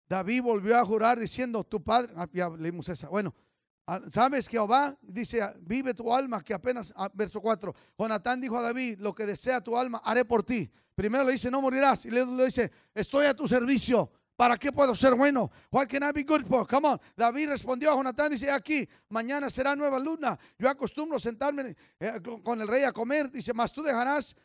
David 0.08 0.42
volvió 0.42 0.78
a 0.78 0.84
jurar 0.84 1.18
diciendo, 1.18 1.64
tu 1.64 1.82
padre, 1.82 2.12
ah, 2.16 2.28
ya 2.32 2.48
leímos 2.48 2.88
esa, 2.88 3.08
bueno, 3.08 3.34
ah, 3.86 4.00
¿sabes 4.08 4.46
Jehová? 4.46 4.96
Dice, 5.02 5.42
vive 5.60 5.94
tu 5.94 6.12
alma, 6.12 6.42
que 6.42 6.54
apenas, 6.54 6.92
ah, 6.96 7.10
verso 7.12 7.40
4, 7.40 7.74
Jonatán 7.98 8.40
dijo 8.40 8.56
a 8.56 8.62
David, 8.62 8.98
lo 9.00 9.14
que 9.14 9.26
desea 9.26 9.60
tu 9.60 9.76
alma, 9.76 10.00
haré 10.04 10.24
por 10.24 10.44
ti. 10.44 10.70
Primero 10.94 11.24
le 11.24 11.32
dice, 11.32 11.50
no 11.50 11.60
morirás, 11.60 12.06
y 12.06 12.10
le, 12.10 12.24
dice, 12.24 12.70
estoy 12.94 13.26
a 13.26 13.34
tu 13.34 13.46
servicio. 13.48 14.10
¿Para 14.36 14.58
qué 14.58 14.70
puedo 14.70 14.94
ser 14.94 15.14
bueno? 15.14 15.50
What 15.72 15.88
can 15.88 16.02
I 16.02 16.12
be 16.12 16.22
good 16.22 16.44
for? 16.46 16.66
Come 16.66 16.88
on. 16.88 17.00
David 17.16 17.48
respondió 17.48 17.90
a 17.90 17.94
Jonatán, 17.94 18.30
dice, 18.30 18.50
aquí, 18.50 18.86
mañana 19.08 19.48
será 19.48 19.74
nueva 19.74 19.98
luna. 19.98 20.38
Yo 20.58 20.68
acostumbro 20.68 21.18
sentarme 21.18 21.74
eh, 21.98 22.20
con 22.44 22.60
el 22.60 22.68
rey 22.68 22.84
a 22.84 22.92
comer. 22.92 23.30
Dice, 23.30 23.54
mas 23.54 23.72
tú 23.72 23.82
dejarás 23.82 24.36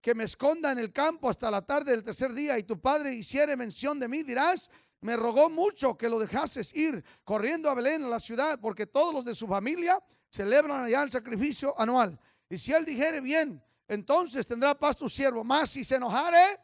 que 0.00 0.14
me 0.14 0.24
esconda 0.24 0.72
en 0.72 0.78
el 0.78 0.92
campo 0.92 1.28
hasta 1.28 1.50
la 1.50 1.62
tarde 1.62 1.90
del 1.90 2.04
tercer 2.04 2.32
día 2.32 2.56
y 2.58 2.62
tu 2.62 2.80
padre 2.80 3.12
hiciere 3.12 3.56
mención 3.56 3.98
de 3.98 4.08
mí, 4.08 4.22
dirás, 4.22 4.70
me 5.00 5.16
rogó 5.16 5.50
mucho 5.50 5.96
que 5.96 6.08
lo 6.08 6.18
dejases 6.18 6.74
ir 6.74 7.04
corriendo 7.24 7.70
a 7.70 7.74
Belén, 7.74 8.04
a 8.04 8.08
la 8.08 8.20
ciudad, 8.20 8.58
porque 8.60 8.86
todos 8.86 9.14
los 9.14 9.24
de 9.24 9.34
su 9.34 9.46
familia 9.46 10.02
celebran 10.30 10.84
allá 10.84 11.02
el 11.02 11.10
sacrificio 11.10 11.78
anual. 11.78 12.18
Y 12.48 12.58
si 12.58 12.72
él 12.72 12.84
dijere 12.84 13.20
bien, 13.20 13.62
entonces 13.88 14.46
tendrá 14.46 14.78
paz 14.78 14.96
tu 14.96 15.08
siervo. 15.08 15.44
Más 15.44 15.70
si 15.70 15.84
se 15.84 15.96
enojare, 15.96 16.60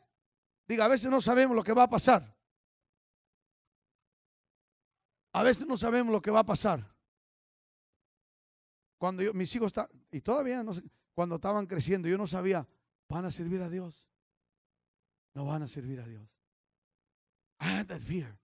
diga, 0.67 0.87
a 0.87 0.89
veces 0.89 1.11
no 1.11 1.21
sabemos 1.21 1.57
lo 1.57 1.63
que 1.63 1.73
va 1.73 1.85
a 1.85 1.91
pasar. 1.91 2.37
A 5.33 5.43
veces 5.43 5.67
no 5.67 5.77
sabemos 5.77 6.13
lo 6.13 6.21
que 6.21 6.31
va 6.31 6.41
a 6.41 6.47
pasar. 6.47 6.87
Cuando 8.99 9.23
yo, 9.23 9.33
mis 9.33 9.55
hijos 9.57 9.69
están, 9.69 9.89
y 10.11 10.21
todavía 10.21 10.65
cuando 11.15 11.37
estaban 11.37 11.67
creciendo, 11.67 12.09
yo 12.09 12.19
no 12.19 12.27
sabía, 12.27 12.67
¿van 13.09 13.25
a 13.25 13.33
servir 13.33 13.61
a 13.63 13.69
Dios? 13.69 14.07
No 15.35 15.47
van 15.47 15.63
a 15.63 15.69
servir 15.69 16.01
a 16.01 16.07
Dios. 16.07 16.42
I 17.63 17.85
that 17.85 18.01
fear. 18.01 18.37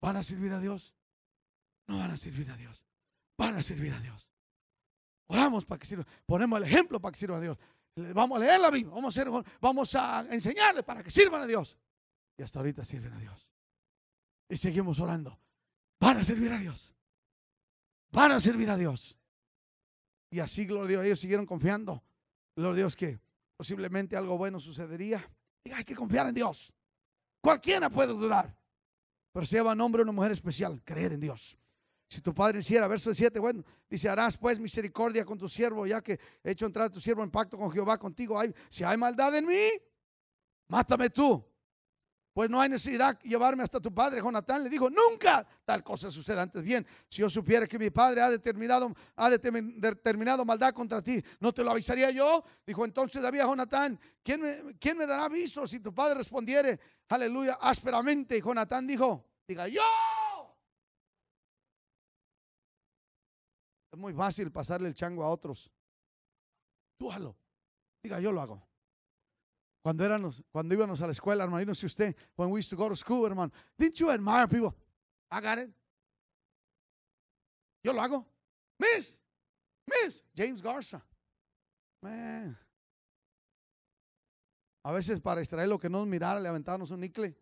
¿Van 0.00 0.16
a 0.16 0.22
servir 0.22 0.52
a 0.52 0.60
Dios? 0.60 0.94
No 1.88 1.98
van 1.98 2.12
a 2.12 2.16
servir 2.16 2.50
a 2.50 2.56
Dios. 2.56 2.84
Van 3.36 3.56
a 3.56 3.62
servir 3.62 3.92
a 3.92 4.00
Dios. 4.00 4.30
Oramos 5.26 5.64
para 5.64 5.78
que 5.78 5.86
sirva. 5.86 6.06
Ponemos 6.26 6.58
el 6.58 6.64
ejemplo 6.64 7.00
para 7.00 7.12
que 7.12 7.18
sirvan 7.18 7.38
a 7.38 7.42
Dios. 7.42 7.58
Vamos 8.14 8.36
a 8.36 8.44
leer 8.44 8.60
la 8.60 8.70
Biblia. 8.70 8.94
Vamos 8.94 9.16
a, 9.16 9.20
hacer, 9.20 9.44
vamos 9.60 9.94
a 9.94 10.26
enseñarles 10.30 10.84
para 10.84 11.02
que 11.02 11.10
sirvan 11.10 11.42
a 11.42 11.46
Dios. 11.46 11.76
Y 12.36 12.42
hasta 12.42 12.60
ahorita 12.60 12.84
sirven 12.84 13.12
a 13.12 13.18
Dios. 13.18 13.48
Y 14.48 14.56
seguimos 14.56 15.00
orando. 15.00 15.38
Van 16.00 16.18
a 16.18 16.24
servir 16.24 16.52
a 16.52 16.58
Dios. 16.58 16.94
Van 18.10 18.32
a 18.32 18.40
servir 18.40 18.70
a 18.70 18.76
Dios. 18.76 19.16
Y 20.30 20.40
así, 20.40 20.66
gloria 20.66 20.84
a 20.84 20.88
Dios, 20.88 21.04
ellos 21.04 21.20
siguieron 21.20 21.46
confiando. 21.46 22.02
Gloria 22.54 22.72
a 22.72 22.76
Dios 22.76 22.96
que 22.96 23.20
posiblemente 23.56 24.16
algo 24.16 24.38
bueno 24.38 24.60
sucedería. 24.60 25.28
Y 25.64 25.70
hay 25.72 25.84
que 25.84 25.94
confiar 25.94 26.26
en 26.28 26.34
Dios. 26.34 26.72
Cualquiera 27.42 27.90
puede 27.90 28.08
dudar. 28.08 28.56
Pero 29.32 29.44
se 29.44 29.56
llama 29.56 29.74
nombre 29.74 30.02
una 30.02 30.12
mujer 30.12 30.32
especial, 30.32 30.80
creer 30.84 31.12
en 31.12 31.20
Dios. 31.20 31.58
Si 32.08 32.20
tu 32.20 32.34
padre 32.34 32.60
hiciera, 32.60 32.86
verso 32.86 33.12
7, 33.12 33.38
bueno, 33.40 33.64
dice, 33.88 34.08
harás 34.08 34.36
pues 34.36 34.60
misericordia 34.60 35.24
con 35.24 35.38
tu 35.38 35.48
siervo, 35.48 35.86
ya 35.86 36.00
que 36.00 36.20
he 36.44 36.52
hecho 36.52 36.66
entrar 36.66 36.86
a 36.86 36.90
tu 36.90 37.00
siervo 37.00 37.22
en 37.22 37.30
pacto 37.30 37.58
con 37.58 37.70
Jehová 37.70 37.98
contigo. 37.98 38.40
si 38.68 38.84
hay 38.84 38.96
maldad 38.96 39.34
en 39.34 39.46
mí, 39.46 39.68
mátame 40.68 41.10
tú. 41.10 41.44
Pues 42.32 42.48
no 42.48 42.60
hay 42.60 42.70
necesidad 42.70 43.18
de 43.18 43.28
llevarme 43.28 43.62
hasta 43.62 43.78
tu 43.78 43.92
padre. 43.92 44.20
Jonatán 44.20 44.64
le 44.64 44.70
dijo, 44.70 44.88
nunca 44.88 45.46
tal 45.64 45.84
cosa 45.84 46.10
suceda 46.10 46.42
antes 46.42 46.62
bien. 46.62 46.86
Si 47.08 47.20
yo 47.20 47.28
supiera 47.28 47.66
que 47.66 47.78
mi 47.78 47.90
padre 47.90 48.22
ha 48.22 48.30
determinado, 48.30 48.94
ha 49.16 49.28
determinado 49.28 50.44
maldad 50.44 50.72
contra 50.72 51.02
ti, 51.02 51.22
¿no 51.40 51.52
te 51.52 51.62
lo 51.62 51.70
avisaría 51.70 52.10
yo? 52.10 52.42
Dijo 52.66 52.86
entonces 52.86 53.20
David 53.20 53.40
a 53.40 53.44
Jonatán, 53.44 54.00
¿quién 54.22 54.40
me, 54.40 54.78
¿quién 54.78 54.96
me 54.96 55.06
dará 55.06 55.26
aviso 55.26 55.66
si 55.66 55.80
tu 55.80 55.94
padre 55.94 56.14
respondiere, 56.14 56.80
aleluya, 57.08 57.58
ásperamente? 57.60 58.38
Y 58.38 58.40
Jonatán 58.40 58.86
dijo, 58.86 59.26
diga 59.46 59.68
yo. 59.68 59.82
Es 63.92 63.98
muy 63.98 64.14
fácil 64.14 64.50
pasarle 64.50 64.88
el 64.88 64.94
chango 64.94 65.22
a 65.22 65.28
otros. 65.28 65.70
Tú 66.96 67.10
Diga, 68.02 68.20
yo 68.20 68.32
lo 68.32 68.40
hago. 68.40 68.71
Cuando, 69.82 70.04
éramos, 70.04 70.42
cuando 70.52 70.74
íbamos 70.74 71.02
a 71.02 71.06
la 71.06 71.12
escuela, 71.12 71.42
hermano, 71.42 71.66
no 71.66 71.74
sé 71.74 71.86
usted, 71.86 72.14
when 72.36 72.50
we 72.50 72.60
used 72.60 72.70
to 72.70 72.76
go 72.76 72.88
to 72.88 72.94
school, 72.94 73.26
hermano, 73.26 73.52
didn't 73.76 73.98
you 73.98 74.10
admire 74.10 74.46
people? 74.46 74.74
I 75.30 75.40
got 75.40 75.58
it. 75.58 75.70
Yo 77.82 77.92
lo 77.92 78.00
hago. 78.00 78.24
Miss, 78.78 79.18
Miss, 79.88 80.22
James 80.36 80.62
Garza. 80.62 81.02
Man. 82.00 82.56
A 84.84 84.92
veces 84.92 85.20
para 85.20 85.40
extraer 85.40 85.68
lo 85.68 85.78
que 85.78 85.88
nos 85.88 86.06
mirara, 86.06 86.40
le 86.40 86.48
aventábamos 86.48 86.90
un 86.90 87.00
nicle. 87.00 87.34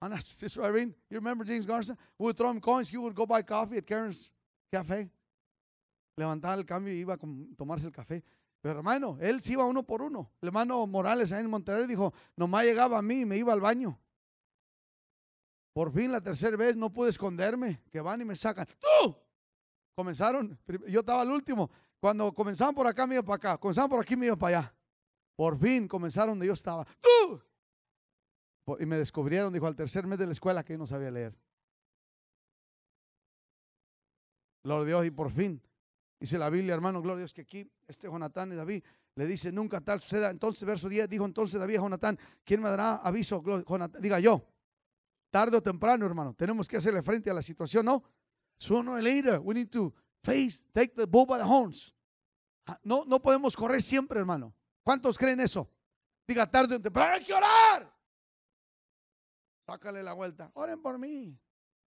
Ana, 0.00 0.20
Sister 0.20 0.62
Irene, 0.62 0.94
you 1.10 1.18
remember 1.18 1.44
James 1.44 1.66
Garza? 1.66 1.96
We 2.18 2.24
would 2.24 2.36
throw 2.36 2.50
him 2.50 2.60
coins, 2.60 2.90
he 2.90 2.98
would 2.98 3.14
go 3.14 3.24
buy 3.24 3.42
coffee 3.42 3.78
at 3.78 3.86
Karen's 3.86 4.30
Cafe. 4.70 5.10
Levantaba 6.18 6.54
el 6.58 6.64
cambio 6.64 6.92
y 6.92 7.00
iba 7.00 7.14
a 7.14 7.18
tomarse 7.56 7.86
el 7.86 7.92
café. 7.92 8.22
Pero 8.60 8.78
hermano, 8.78 9.18
él 9.20 9.40
se 9.40 9.52
iba 9.52 9.64
uno 9.64 9.84
por 9.84 10.02
uno. 10.02 10.32
El 10.40 10.48
hermano 10.48 10.86
Morales 10.86 11.30
ahí 11.30 11.44
en 11.44 11.50
Monterrey 11.50 11.86
dijo, 11.86 12.12
nomás 12.36 12.64
llegaba 12.64 12.98
a 12.98 13.02
mí 13.02 13.20
y 13.20 13.26
me 13.26 13.36
iba 13.36 13.52
al 13.52 13.60
baño. 13.60 13.98
Por 15.72 15.92
fin 15.92 16.10
la 16.10 16.20
tercera 16.20 16.56
vez 16.56 16.76
no 16.76 16.92
pude 16.92 17.10
esconderme, 17.10 17.82
que 17.90 18.00
van 18.00 18.20
y 18.20 18.24
me 18.24 18.34
sacan. 18.34 18.66
¡Tú! 18.80 19.16
Comenzaron, 19.94 20.58
yo 20.88 21.00
estaba 21.00 21.22
al 21.22 21.30
último. 21.30 21.70
Cuando 22.00 22.32
comenzaban 22.32 22.74
por 22.74 22.86
acá, 22.86 23.06
me 23.06 23.14
iba 23.14 23.22
para 23.22 23.36
acá. 23.36 23.58
Comenzaban 23.58 23.90
por 23.90 24.00
aquí, 24.00 24.16
me 24.16 24.26
iba 24.26 24.36
para 24.36 24.58
allá. 24.58 24.74
Por 25.36 25.56
fin 25.58 25.86
comenzaron 25.86 26.30
donde 26.30 26.46
yo 26.46 26.52
estaba. 26.52 26.84
¡Tú! 27.00 27.40
Y 28.80 28.86
me 28.86 28.96
descubrieron, 28.96 29.52
dijo, 29.52 29.66
al 29.66 29.76
tercer 29.76 30.06
mes 30.06 30.18
de 30.18 30.26
la 30.26 30.32
escuela 30.32 30.64
que 30.64 30.74
yo 30.74 30.78
no 30.78 30.86
sabía 30.86 31.10
leer. 31.10 31.34
Gloria 34.64 34.82
a 34.82 34.86
Dios, 34.86 35.06
y 35.06 35.10
por 35.10 35.30
fin 35.30 35.62
Dice 36.20 36.36
la 36.36 36.50
Biblia, 36.50 36.74
hermano, 36.74 37.00
gloria 37.00 37.16
a 37.16 37.18
Dios, 37.20 37.32
que 37.32 37.42
aquí 37.42 37.70
este 37.86 38.08
Jonatán 38.08 38.52
y 38.52 38.56
David 38.56 38.82
le 39.14 39.26
dice, 39.26 39.52
nunca 39.52 39.80
tal 39.80 40.00
suceda. 40.00 40.30
Entonces, 40.30 40.66
verso 40.66 40.88
10, 40.88 41.08
dijo 41.08 41.24
entonces 41.24 41.60
David 41.60 41.76
a 41.76 41.80
Jonatán, 41.80 42.18
¿quién 42.44 42.60
me 42.60 42.68
dará 42.68 42.96
aviso? 42.96 43.42
diga 44.00 44.18
yo, 44.18 44.44
tarde 45.30 45.56
o 45.56 45.62
temprano, 45.62 46.06
hermano, 46.06 46.34
tenemos 46.34 46.66
que 46.66 46.76
hacerle 46.76 47.02
frente 47.02 47.30
a 47.30 47.34
la 47.34 47.42
situación, 47.42 47.86
¿no? 47.86 48.02
Sooner 48.58 48.94
or 48.94 49.02
later, 49.02 49.38
we 49.40 49.54
need 49.54 49.68
to 49.70 49.94
face, 50.22 50.64
take 50.72 50.94
the 50.94 51.06
bull 51.06 51.26
by 51.26 51.38
the 51.38 51.44
horns. 51.44 51.94
Ah, 52.66 52.78
no, 52.82 53.04
no 53.06 53.22
podemos 53.22 53.56
correr 53.56 53.80
siempre, 53.80 54.18
hermano. 54.18 54.52
¿Cuántos 54.82 55.16
creen 55.16 55.38
eso? 55.40 55.70
Diga 56.26 56.50
tarde 56.50 56.74
o 56.74 56.80
temprano, 56.80 57.14
hay 57.14 57.24
que 57.24 57.32
orar. 57.32 57.96
Sácale 59.64 60.02
la 60.02 60.14
vuelta. 60.14 60.50
Oren 60.54 60.82
por 60.82 60.98
mí. 60.98 61.38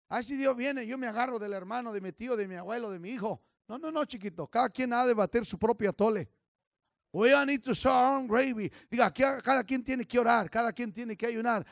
Ay, 0.07 0.23
si 0.23 0.35
Dios 0.35 0.55
viene, 0.55 0.85
yo 0.85 0.97
me 0.97 1.07
agarro 1.07 1.39
del 1.39 1.53
hermano, 1.53 1.91
de 1.91 2.00
mi 2.00 2.11
tío, 2.11 2.35
de 2.35 2.47
mi 2.47 2.55
abuelo, 2.55 2.91
de 2.91 3.00
mi 3.00 3.09
hijo. 3.09 3.41
No, 3.71 3.77
no, 3.77 3.89
no, 3.89 4.03
chiquito. 4.03 4.47
Cada 4.47 4.69
quien 4.69 4.91
ha 4.91 5.05
de 5.05 5.13
bater 5.13 5.45
su 5.45 5.57
propia 5.57 5.93
tole. 5.93 6.27
We 7.13 7.33
all 7.33 7.45
need 7.45 7.63
to 7.63 7.73
show 7.73 7.89
our 7.89 8.17
own 8.17 8.27
gravy. 8.27 8.69
Diga, 8.89 9.13
cada 9.13 9.63
quien 9.63 9.81
tiene 9.81 10.05
que 10.05 10.19
orar, 10.19 10.49
cada 10.49 10.73
quien 10.73 10.91
tiene 10.91 11.15
que 11.15 11.25
ayunar. 11.25 11.65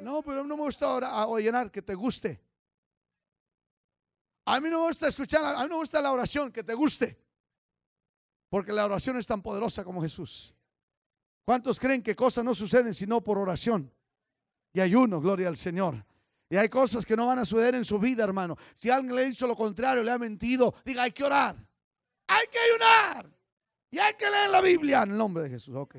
No, 0.00 0.20
pero 0.20 0.44
no 0.44 0.56
me 0.56 0.64
gusta 0.64 0.88
orar, 0.88 1.70
que 1.70 1.80
te 1.80 1.94
guste. 1.94 2.40
A 4.46 4.58
mí 4.58 4.68
no 4.68 4.80
me 4.80 4.86
gusta 4.88 5.06
escuchar, 5.06 5.44
a 5.44 5.62
mí 5.62 5.68
no 5.68 5.76
me 5.76 5.82
gusta 5.82 6.02
la 6.02 6.10
oración, 6.10 6.50
que 6.50 6.64
te 6.64 6.74
guste. 6.74 7.22
Porque 8.48 8.72
la 8.72 8.84
oración 8.84 9.16
es 9.16 9.26
tan 9.26 9.40
poderosa 9.40 9.84
como 9.84 10.02
Jesús. 10.02 10.56
¿Cuántos 11.44 11.78
creen 11.78 12.02
que 12.02 12.16
cosas 12.16 12.44
no 12.44 12.52
suceden 12.52 12.94
sino 12.94 13.20
por 13.22 13.38
oración 13.38 13.92
y 14.72 14.80
ayuno? 14.80 15.20
Gloria 15.20 15.46
al 15.46 15.56
Señor. 15.56 16.04
Y 16.48 16.56
hay 16.56 16.68
cosas 16.68 17.04
que 17.06 17.16
no 17.16 17.26
van 17.26 17.38
a 17.38 17.44
suceder 17.44 17.74
en 17.74 17.84
su 17.84 17.98
vida, 17.98 18.24
hermano. 18.24 18.56
Si 18.74 18.90
alguien 18.90 19.14
le 19.16 19.26
hizo 19.28 19.46
lo 19.46 19.56
contrario, 19.56 20.02
le 20.02 20.10
ha 20.10 20.18
mentido, 20.18 20.74
diga, 20.84 21.02
hay 21.02 21.12
que 21.12 21.24
orar. 21.24 21.56
Hay 22.26 22.46
que 22.50 22.58
ayunar. 22.58 23.30
Y 23.90 23.98
hay 23.98 24.14
que 24.14 24.30
leer 24.30 24.50
la 24.50 24.60
Biblia 24.60 25.02
en 25.02 25.12
el 25.12 25.18
nombre 25.18 25.44
de 25.44 25.50
Jesús. 25.50 25.74
Ok. 25.74 25.96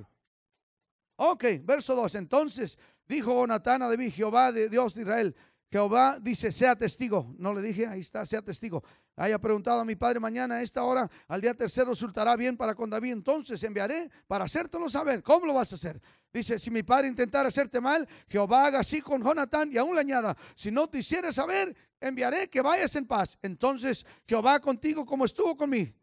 Ok, 1.17 1.45
verso 1.63 1.95
2. 1.95 2.15
Entonces 2.15 2.77
dijo 3.07 3.33
Jonatán 3.33 3.81
a 3.81 3.87
David, 3.87 4.13
Jehová 4.13 4.51
de 4.51 4.69
Dios 4.69 4.95
de 4.95 5.01
Israel, 5.01 5.35
Jehová 5.71 6.19
dice, 6.21 6.51
sea 6.51 6.75
testigo. 6.75 7.33
No 7.37 7.53
le 7.53 7.61
dije, 7.61 7.87
ahí 7.87 8.01
está, 8.01 8.25
sea 8.25 8.41
testigo. 8.41 8.83
Haya 9.17 9.39
preguntado 9.39 9.79
a 9.79 9.85
mi 9.85 9.95
padre 9.95 10.19
mañana 10.19 10.55
a 10.55 10.61
esta 10.61 10.83
hora, 10.83 11.09
al 11.29 11.39
día 11.39 11.53
tercero 11.53 11.91
resultará 11.91 12.35
bien 12.35 12.57
para 12.57 12.75
con 12.75 12.89
David. 12.89 13.13
Entonces 13.13 13.63
enviaré 13.63 14.09
para 14.27 14.43
hacértelo 14.43 14.89
saber. 14.89 15.23
¿Cómo 15.23 15.45
lo 15.45 15.53
vas 15.53 15.71
a 15.71 15.75
hacer? 15.75 16.01
Dice, 16.33 16.59
si 16.59 16.69
mi 16.69 16.83
padre 16.83 17.07
intentara 17.07 17.47
hacerte 17.47 17.79
mal, 17.79 18.05
Jehová 18.27 18.65
haga 18.65 18.79
así 18.79 19.01
con 19.01 19.23
Jonatán 19.23 19.71
y 19.71 19.77
aún 19.77 19.95
le 19.95 20.01
añada, 20.01 20.35
si 20.53 20.69
no 20.69 20.89
te 20.89 20.97
hiciera 20.97 21.31
saber, 21.31 21.73
enviaré 22.01 22.49
que 22.49 22.59
vayas 22.59 22.93
en 22.97 23.07
paz. 23.07 23.37
Entonces 23.41 24.05
Jehová 24.27 24.59
contigo 24.59 25.05
como 25.05 25.23
estuvo 25.23 25.55
conmigo. 25.55 25.93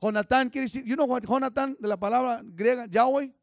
Jonatán 0.00 0.48
quiere 0.48 0.66
decir, 0.66 0.84
you 0.84 0.94
know 0.94 1.06
what 1.06 1.22
Jonatán 1.22 1.76
de 1.80 1.88
la 1.88 1.96
palabra 1.96 2.40
griega 2.44 2.86
Yahweh? 2.86 3.34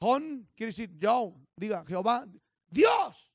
Jon 0.00 0.48
quiere 0.54 0.68
decir 0.68 0.96
Yahweh, 0.96 1.34
diga 1.56 1.84
Jehová, 1.84 2.24
Dios. 2.70 3.32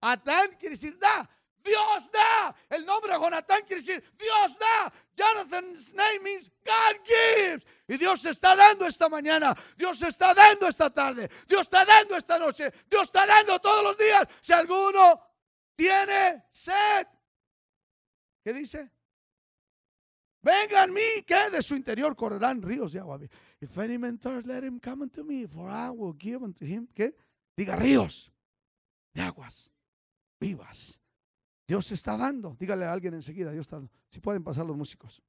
Atán 0.00 0.50
quiere 0.60 0.76
decir 0.76 0.96
da. 0.96 1.28
Dios 1.68 2.10
da. 2.10 2.54
El 2.70 2.84
nombre 2.86 3.12
de 3.12 3.18
Jonatán 3.18 3.62
quiere 3.66 3.82
decir 3.82 4.02
Dios 4.18 4.58
da. 4.58 4.92
Jonathan's 5.16 5.94
name 5.94 6.20
means 6.22 6.50
God 6.64 6.96
gives. 7.04 7.66
Y 7.86 7.96
Dios 7.96 8.24
está 8.24 8.56
dando 8.56 8.86
esta 8.86 9.08
mañana. 9.08 9.54
Dios 9.76 10.00
está 10.02 10.34
dando 10.34 10.66
esta 10.66 10.90
tarde. 10.90 11.28
Dios 11.46 11.62
está 11.62 11.84
dando 11.84 12.16
esta 12.16 12.38
noche. 12.38 12.72
Dios 12.88 13.02
está 13.04 13.26
dando 13.26 13.58
todos 13.60 13.82
los 13.82 13.98
días. 13.98 14.26
Si 14.40 14.52
alguno 14.52 15.20
tiene 15.76 16.44
sed. 16.50 17.06
¿Qué 18.42 18.52
dice? 18.52 18.90
Vengan 20.40 20.90
a 20.90 20.92
mí, 20.92 21.22
que 21.26 21.50
de 21.50 21.62
su 21.62 21.74
interior 21.74 22.14
correrán 22.14 22.62
ríos 22.62 22.92
de 22.92 23.00
agua. 23.00 23.18
If 23.60 23.76
any 23.78 23.98
man 23.98 24.18
thirst, 24.18 24.46
let 24.46 24.62
him 24.62 24.80
come 24.80 25.02
unto 25.02 25.24
me, 25.24 25.46
for 25.46 25.68
I 25.68 25.90
will 25.90 26.14
give 26.18 26.42
unto 26.42 26.64
him. 26.64 26.88
¿Qué? 26.94 27.14
Diga 27.56 27.76
ríos 27.76 28.30
de 29.12 29.22
aguas 29.22 29.72
vivas. 30.40 30.97
Dios 31.68 31.92
está 31.92 32.16
dando. 32.16 32.56
Dígale 32.58 32.86
a 32.86 32.92
alguien 32.92 33.12
enseguida, 33.12 33.52
Dios 33.52 33.66
está 33.66 33.76
dando. 33.76 33.92
Si 34.08 34.20
pueden 34.20 34.42
pasar 34.42 34.64
los 34.64 34.74
músicos. 34.74 35.22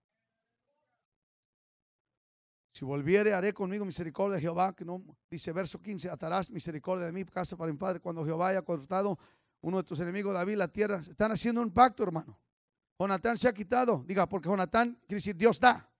Si 2.71 2.85
volviere, 2.85 3.33
haré 3.33 3.53
conmigo 3.53 3.83
misericordia 3.83 4.35
de 4.35 4.41
Jehová, 4.41 4.73
que 4.73 4.85
no, 4.85 5.03
dice 5.29 5.51
verso 5.51 5.81
15, 5.81 6.09
atarás 6.09 6.49
misericordia 6.49 7.07
de 7.07 7.11
mi 7.11 7.25
casa 7.25 7.57
para 7.57 7.69
mi 7.69 7.77
padre 7.77 7.99
cuando 7.99 8.23
Jehová 8.23 8.49
haya 8.49 8.61
cortado 8.61 9.19
uno 9.59 9.77
de 9.77 9.83
tus 9.83 9.99
enemigos, 9.99 10.33
David, 10.33 10.55
la 10.55 10.69
tierra. 10.69 11.03
Están 11.09 11.33
haciendo 11.33 11.61
un 11.61 11.71
pacto, 11.71 12.03
hermano. 12.03 12.39
Jonatán 12.97 13.37
se 13.37 13.49
ha 13.49 13.53
quitado. 13.53 14.05
Diga, 14.07 14.29
porque 14.29 14.47
Jonatán 14.47 14.93
quiere 15.07 15.15
decir 15.15 15.35
Dios 15.35 15.59
da. 15.59 15.91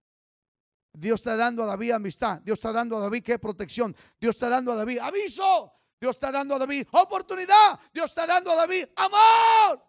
Dios 0.94 1.20
está 1.20 1.36
dando 1.36 1.64
a 1.64 1.66
David 1.66 1.92
amistad. 1.92 2.42
Dios 2.42 2.60
está 2.60 2.72
dando 2.72 2.96
a 2.96 3.02
David 3.02 3.24
qué 3.24 3.40
protección. 3.40 3.94
Dios 4.18 4.36
está 4.36 4.48
dando 4.48 4.72
a 4.72 4.76
David 4.76 5.00
aviso. 5.00 5.74
Dios 6.00 6.16
está 6.16 6.32
dando 6.32 6.56
a 6.56 6.60
David 6.60 6.88
oportunidad. 6.92 7.78
Dios 7.94 8.10
está 8.10 8.26
dando 8.26 8.52
a 8.52 8.56
David 8.56 8.86
amor. 8.96 9.89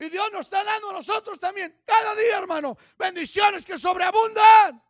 Y 0.00 0.08
Dios 0.08 0.30
nos 0.32 0.46
está 0.46 0.64
dando 0.64 0.90
a 0.90 0.92
nosotros 0.94 1.38
también 1.38 1.82
cada 1.84 2.14
día, 2.14 2.38
hermano, 2.38 2.74
bendiciones 2.98 3.66
que 3.66 3.76
sobreabundan. 3.76 4.82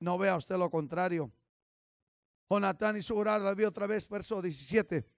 No 0.00 0.18
vea 0.18 0.36
usted 0.36 0.56
lo 0.56 0.70
contrario. 0.70 1.32
Jonatán 2.50 2.98
hizo 2.98 3.16
orar 3.16 3.42
David 3.42 3.68
otra 3.68 3.86
vez, 3.86 4.06
verso 4.06 4.42
17, 4.42 5.08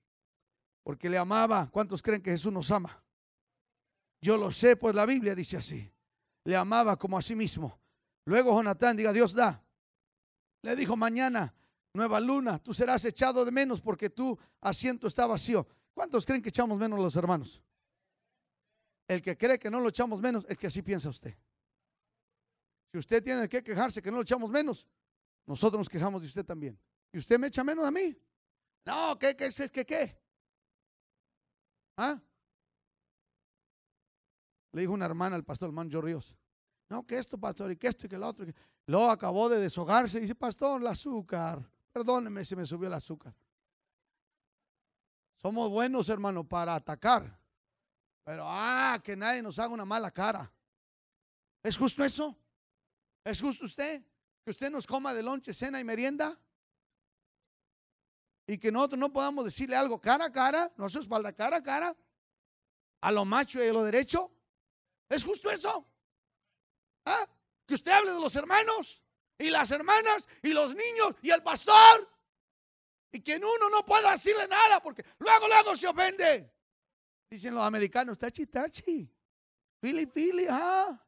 porque 0.85 1.11
le 1.11 1.19
amaba. 1.19 1.69
¿Cuántos 1.69 2.01
creen 2.01 2.23
que 2.23 2.31
Jesús 2.31 2.53
nos 2.53 2.71
ama? 2.71 3.03
Yo 4.21 4.37
lo 4.37 4.53
sé, 4.53 4.77
pues 4.77 4.95
la 4.95 5.05
Biblia 5.05 5.35
dice 5.35 5.57
así. 5.57 5.93
Le 6.45 6.57
amaba 6.57 6.97
como 6.97 7.19
a 7.19 7.23
sí 7.23 7.35
mismo. 7.35 7.81
Luego 8.25 8.53
Jonatán, 8.53 8.97
diga, 8.97 9.13
Dios 9.13 9.35
da. 9.35 9.65
Le 10.63 10.77
dijo, 10.77 10.97
mañana, 10.97 11.53
nueva 11.93 12.21
luna, 12.21 12.61
tú 12.61 12.73
serás 12.73 13.05
echado 13.05 13.45
de 13.45 13.51
menos 13.51 13.81
porque 13.81 14.11
tu 14.11 14.39
asiento 14.61 15.09
está 15.09 15.27
vacío. 15.27 15.67
¿Cuántos 15.93 16.25
creen 16.25 16.41
que 16.41 16.51
echamos 16.51 16.79
menos 16.79 17.01
los 17.01 17.17
hermanos? 17.17 17.61
El 19.11 19.21
que 19.21 19.37
cree 19.37 19.59
que 19.59 19.69
no 19.69 19.81
lo 19.81 19.89
echamos 19.89 20.21
menos 20.21 20.47
es 20.49 20.57
que 20.57 20.69
así 20.69 20.83
piensa 20.83 21.09
usted. 21.09 21.37
Si 22.93 22.97
usted 22.97 23.21
tiene 23.21 23.49
que 23.49 23.61
quejarse 23.61 24.01
que 24.01 24.09
no 24.09 24.19
lo 24.19 24.23
echamos 24.23 24.49
menos, 24.49 24.87
nosotros 25.47 25.81
nos 25.81 25.89
quejamos 25.89 26.23
de 26.23 26.29
usted 26.29 26.45
también. 26.45 26.79
¿Y 27.13 27.19
usted 27.19 27.37
me 27.37 27.49
echa 27.49 27.65
menos 27.65 27.85
a 27.85 27.91
mí? 27.91 28.17
No, 28.87 29.19
¿qué, 29.19 29.35
qué, 29.35 29.51
qué, 29.51 29.69
qué? 29.69 29.85
qué? 29.85 30.17
¿Ah? 31.97 32.23
Le 34.71 34.81
dijo 34.83 34.93
una 34.93 35.07
hermana 35.07 35.35
al 35.35 35.43
pastor 35.43 35.73
Manjo 35.73 36.01
Ríos. 36.01 36.37
No, 36.89 37.05
que 37.05 37.19
esto, 37.19 37.37
pastor, 37.37 37.73
y 37.73 37.77
que 37.77 37.89
esto 37.89 38.07
y 38.07 38.09
que 38.09 38.17
lo 38.17 38.29
otro. 38.29 38.47
Luego 38.87 39.11
acabó 39.11 39.49
de 39.49 39.59
deshogarse 39.59 40.19
y 40.19 40.21
dice, 40.21 40.37
pastor, 40.37 40.81
el 40.81 40.87
azúcar. 40.87 41.69
Perdóneme 41.91 42.45
si 42.45 42.55
me 42.55 42.65
subió 42.65 42.87
el 42.87 42.95
azúcar. 42.95 43.35
Somos 45.35 45.69
buenos, 45.69 46.09
hermano, 46.09 46.45
para 46.45 46.77
atacar. 46.77 47.40
Pero, 48.25 48.45
ah, 48.47 49.01
que 49.03 49.17
nadie 49.17 49.43
nos 49.43 49.59
haga 49.59 49.73
una 49.73 49.85
mala 49.85 50.11
cara. 50.11 50.53
¿Es 51.63 51.77
justo 51.77 52.05
eso? 52.05 52.37
¿Es 53.25 53.41
justo 53.41 53.65
usted? 53.65 54.03
Que 54.45 54.51
usted 54.51 54.71
nos 54.71 54.87
coma 54.87 55.13
de 55.13 55.23
lonche, 55.23 55.53
cena 55.53 55.81
y 55.81 55.85
merienda. 55.85 56.39
Y 58.47 58.59
que 58.59 58.73
nosotros 58.73 58.99
no 58.99 59.13
podamos 59.13 59.45
decirle 59.45 59.77
algo 59.77 60.01
cara 60.01 60.27
a 60.27 60.33
cara, 60.33 60.73
no 60.77 60.87
a 60.87 60.91
su 60.91 61.01
espalda, 61.01 61.33
cara 61.33 61.59
a 61.59 61.63
cara, 61.63 61.97
a 63.01 63.13
lo 63.13 63.25
macho 63.25 63.63
y 63.63 63.69
a 63.69 63.73
lo 63.73 63.85
derecho. 63.85 64.33
¿Es 65.09 65.25
justo 65.25 65.51
eso? 65.51 65.87
¿Ah? 67.05 67.29
Que 67.67 67.75
usted 67.75 67.93
hable 67.93 68.13
de 68.13 68.21
los 68.21 68.35
hermanos 68.37 69.05
y 69.39 69.51
las 69.51 69.71
hermanas 69.71 70.29
y 70.43 70.53
los 70.53 70.75
niños 70.75 71.15
y 71.23 71.31
el 71.31 71.43
pastor. 71.43 72.11
Y 73.13 73.21
que 73.21 73.37
uno 73.37 73.71
no 73.71 73.85
pueda 73.85 74.13
decirle 74.13 74.47
nada 74.47 74.81
porque 74.81 75.05
luego, 75.19 75.49
luego 75.49 75.77
se 75.77 75.89
ofende. 75.89 76.53
Dicen 77.31 77.55
los 77.55 77.63
americanos, 77.63 78.19
tachi, 78.19 78.47
tachi. 78.47 79.09
Fili, 79.81 80.07
fili, 80.07 80.47
ah. 80.51 81.01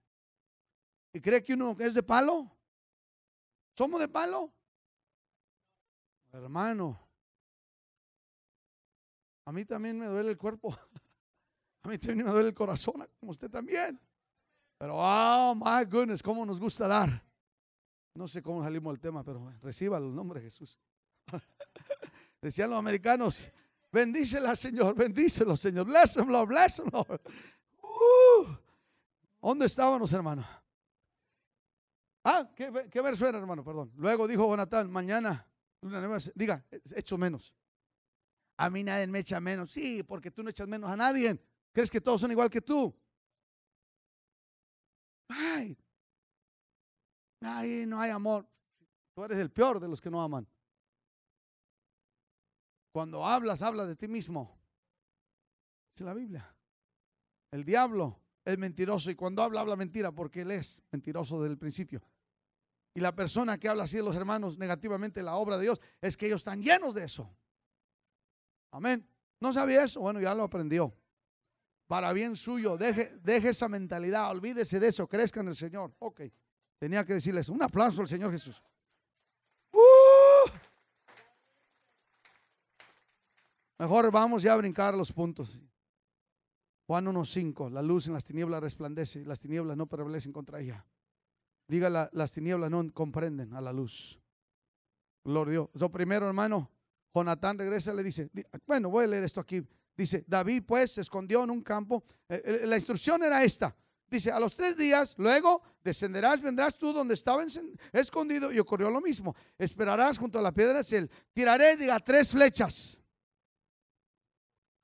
¿Y 1.12 1.20
cree 1.20 1.42
que 1.42 1.54
uno 1.54 1.76
es 1.78 1.94
de 1.94 2.02
palo? 2.02 2.50
¿Somos 3.76 4.00
de 4.00 4.08
palo? 4.08 4.52
Hermano, 6.32 6.98
a 9.44 9.52
mí 9.52 9.64
también 9.64 9.98
me 9.98 10.06
duele 10.06 10.30
el 10.30 10.38
cuerpo. 10.38 10.76
A 11.84 11.88
mí 11.88 11.98
también 11.98 12.26
me 12.26 12.32
duele 12.32 12.50
el 12.50 12.54
corazón, 12.54 13.04
como 13.18 13.32
usted 13.32 13.50
también. 13.50 14.00
Pero, 14.78 14.94
oh 14.96 15.52
my 15.56 15.84
goodness, 15.84 16.22
cómo 16.22 16.46
nos 16.46 16.60
gusta 16.60 16.86
dar. 16.86 17.26
No 18.14 18.28
sé 18.28 18.40
cómo 18.40 18.62
salimos 18.62 18.92
del 18.92 19.00
tema, 19.00 19.24
pero 19.24 19.52
reciba 19.60 19.98
el 19.98 20.14
nombre 20.14 20.38
de 20.38 20.44
Jesús. 20.44 20.78
Decían 22.40 22.70
los 22.70 22.78
americanos, 22.78 23.50
bendícela, 23.92 24.56
Señor, 24.56 24.94
bendícelo, 24.94 25.56
Señor. 25.56 25.86
Bless 25.86 26.16
him, 26.16 26.28
Lord, 26.28 26.48
bless 26.48 26.78
him, 26.78 26.88
Lord. 26.92 27.20
Uh, 27.82 28.46
¿Dónde 29.40 29.66
estábamos, 29.66 30.12
hermano? 30.12 30.44
Ah, 32.24 32.48
¿qué, 32.54 32.88
¿qué, 32.90 33.00
verso 33.00 33.26
era, 33.26 33.38
hermano? 33.38 33.64
Perdón. 33.64 33.92
Luego 33.96 34.26
dijo 34.26 34.48
Jonathan, 34.48 34.90
mañana, 34.90 35.46
diga, 36.34 36.64
echo 36.94 37.18
menos. 37.18 37.52
A 38.56 38.70
mí 38.70 38.84
nadie 38.84 39.06
me 39.08 39.18
echa 39.18 39.40
menos. 39.40 39.72
Sí, 39.72 40.02
porque 40.02 40.30
tú 40.30 40.42
no 40.42 40.50
echas 40.50 40.68
menos 40.68 40.90
a 40.90 40.96
nadie. 40.96 41.38
¿Crees 41.72 41.90
que 41.90 42.00
todos 42.00 42.20
son 42.20 42.30
igual 42.30 42.50
que 42.50 42.60
tú? 42.60 42.94
Ay, 45.28 45.76
ay, 47.40 47.86
no 47.86 48.00
hay 48.00 48.10
amor. 48.10 48.46
Tú 49.14 49.24
eres 49.24 49.38
el 49.38 49.50
peor 49.50 49.80
de 49.80 49.88
los 49.88 50.00
que 50.00 50.10
no 50.10 50.22
aman. 50.22 50.46
Cuando 52.92 53.26
hablas, 53.26 53.62
hablas 53.62 53.88
de 53.88 53.96
ti 53.96 54.06
mismo. 54.06 54.56
Es 55.94 56.02
la 56.02 56.14
Biblia. 56.14 56.54
El 57.50 57.64
diablo 57.64 58.20
es 58.44 58.58
mentiroso 58.58 59.10
y 59.10 59.14
cuando 59.14 59.42
habla, 59.42 59.60
habla 59.60 59.76
mentira 59.76 60.12
porque 60.12 60.42
él 60.42 60.50
es 60.52 60.82
mentiroso 60.90 61.40
desde 61.40 61.52
el 61.52 61.58
principio. 61.58 62.02
Y 62.94 63.00
la 63.00 63.14
persona 63.14 63.58
que 63.58 63.68
habla 63.68 63.84
así 63.84 63.96
de 63.96 64.02
los 64.02 64.14
hermanos 64.14 64.58
negativamente 64.58 65.22
la 65.22 65.36
obra 65.36 65.56
de 65.56 65.64
Dios 65.64 65.80
es 66.00 66.16
que 66.16 66.26
ellos 66.26 66.42
están 66.42 66.62
llenos 66.62 66.94
de 66.94 67.04
eso. 67.04 67.28
Amén. 68.70 69.06
¿No 69.40 69.52
sabía 69.52 69.84
eso? 69.84 70.00
Bueno, 70.00 70.20
ya 70.20 70.34
lo 70.34 70.44
aprendió 70.44 70.94
para 71.86 72.12
bien 72.12 72.36
suyo. 72.36 72.76
Deje, 72.78 73.12
deje 73.22 73.50
esa 73.50 73.68
mentalidad, 73.68 74.30
olvídese 74.30 74.80
de 74.80 74.88
eso, 74.88 75.06
crezca 75.06 75.40
en 75.40 75.48
el 75.48 75.56
Señor. 75.56 75.94
Ok, 75.98 76.22
tenía 76.78 77.04
que 77.04 77.14
decirles 77.14 77.48
un 77.48 77.62
aplauso 77.62 78.00
al 78.00 78.08
Señor 78.08 78.30
Jesús. 78.32 78.62
Uh. 79.72 80.48
Mejor 83.82 84.12
vamos 84.12 84.44
ya 84.44 84.52
a 84.52 84.56
brincar 84.56 84.94
los 84.94 85.12
puntos. 85.12 85.60
Juan 86.86 87.04
1.5, 87.04 87.68
la 87.68 87.82
luz 87.82 88.06
en 88.06 88.12
las 88.12 88.24
tinieblas 88.24 88.62
resplandece, 88.62 89.24
las 89.24 89.40
tinieblas 89.40 89.76
no 89.76 89.88
prevalecen 89.88 90.32
contra 90.32 90.60
ella. 90.60 90.86
Diga, 91.66 91.90
las 92.12 92.32
tinieblas 92.32 92.70
no 92.70 92.94
comprenden 92.94 93.52
a 93.54 93.60
la 93.60 93.72
luz. 93.72 94.20
Gloria 95.24 95.50
Dios. 95.50 95.68
Lo 95.74 95.90
primero, 95.90 96.28
hermano, 96.28 96.70
Jonatán 97.12 97.58
regresa 97.58 97.92
y 97.92 97.96
le 97.96 98.04
dice, 98.04 98.30
bueno, 98.68 98.88
voy 98.88 99.02
a 99.02 99.08
leer 99.08 99.24
esto 99.24 99.40
aquí. 99.40 99.66
Dice, 99.96 100.24
David 100.28 100.62
pues 100.64 100.92
se 100.92 101.00
escondió 101.00 101.42
en 101.42 101.50
un 101.50 101.60
campo. 101.60 102.04
Eh, 102.28 102.40
eh, 102.62 102.66
la 102.68 102.76
instrucción 102.76 103.20
era 103.24 103.42
esta. 103.42 103.74
Dice, 104.06 104.30
a 104.30 104.38
los 104.38 104.54
tres 104.54 104.76
días, 104.76 105.16
luego 105.18 105.60
descenderás, 105.82 106.40
vendrás 106.40 106.78
tú 106.78 106.92
donde 106.92 107.14
estaba 107.14 107.44
escondido 107.92 108.52
y 108.52 108.60
ocurrió 108.60 108.90
lo 108.90 109.00
mismo. 109.00 109.34
Esperarás 109.58 110.18
junto 110.18 110.38
a 110.38 110.42
la 110.42 110.52
piedra 110.52 110.84
Sel. 110.84 111.10
Tiraré, 111.32 111.76
diga, 111.76 111.98
tres 111.98 112.30
flechas. 112.30 113.01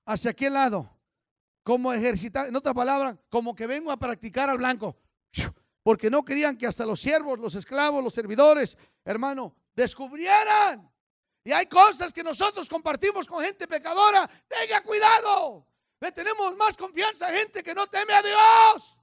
¿Hacia 0.08 0.32
qué 0.32 0.50
lado? 0.50 0.90
Como 1.62 1.92
ejercitar, 1.92 2.48
en 2.48 2.56
otra 2.56 2.72
palabra, 2.72 3.16
como 3.28 3.54
que 3.54 3.66
vengo 3.66 3.92
a 3.92 3.98
practicar 3.98 4.48
al 4.48 4.58
blanco. 4.58 4.96
Porque 5.82 6.10
no 6.10 6.24
querían 6.24 6.56
que 6.56 6.66
hasta 6.66 6.84
los 6.84 7.00
siervos, 7.00 7.38
los 7.38 7.54
esclavos, 7.54 8.02
los 8.02 8.14
servidores, 8.14 8.76
hermano, 9.04 9.54
descubrieran. 9.74 10.90
Y 11.44 11.52
hay 11.52 11.66
cosas 11.66 12.12
que 12.12 12.24
nosotros 12.24 12.68
compartimos 12.68 13.26
con 13.26 13.44
gente 13.44 13.68
pecadora. 13.68 14.28
Tenga 14.48 14.82
cuidado. 14.82 15.66
Le 16.00 16.12
tenemos 16.12 16.56
más 16.56 16.76
confianza 16.76 17.28
a 17.28 17.32
gente 17.32 17.62
que 17.62 17.74
no 17.74 17.86
teme 17.86 18.12
a 18.12 18.22
Dios 18.22 18.98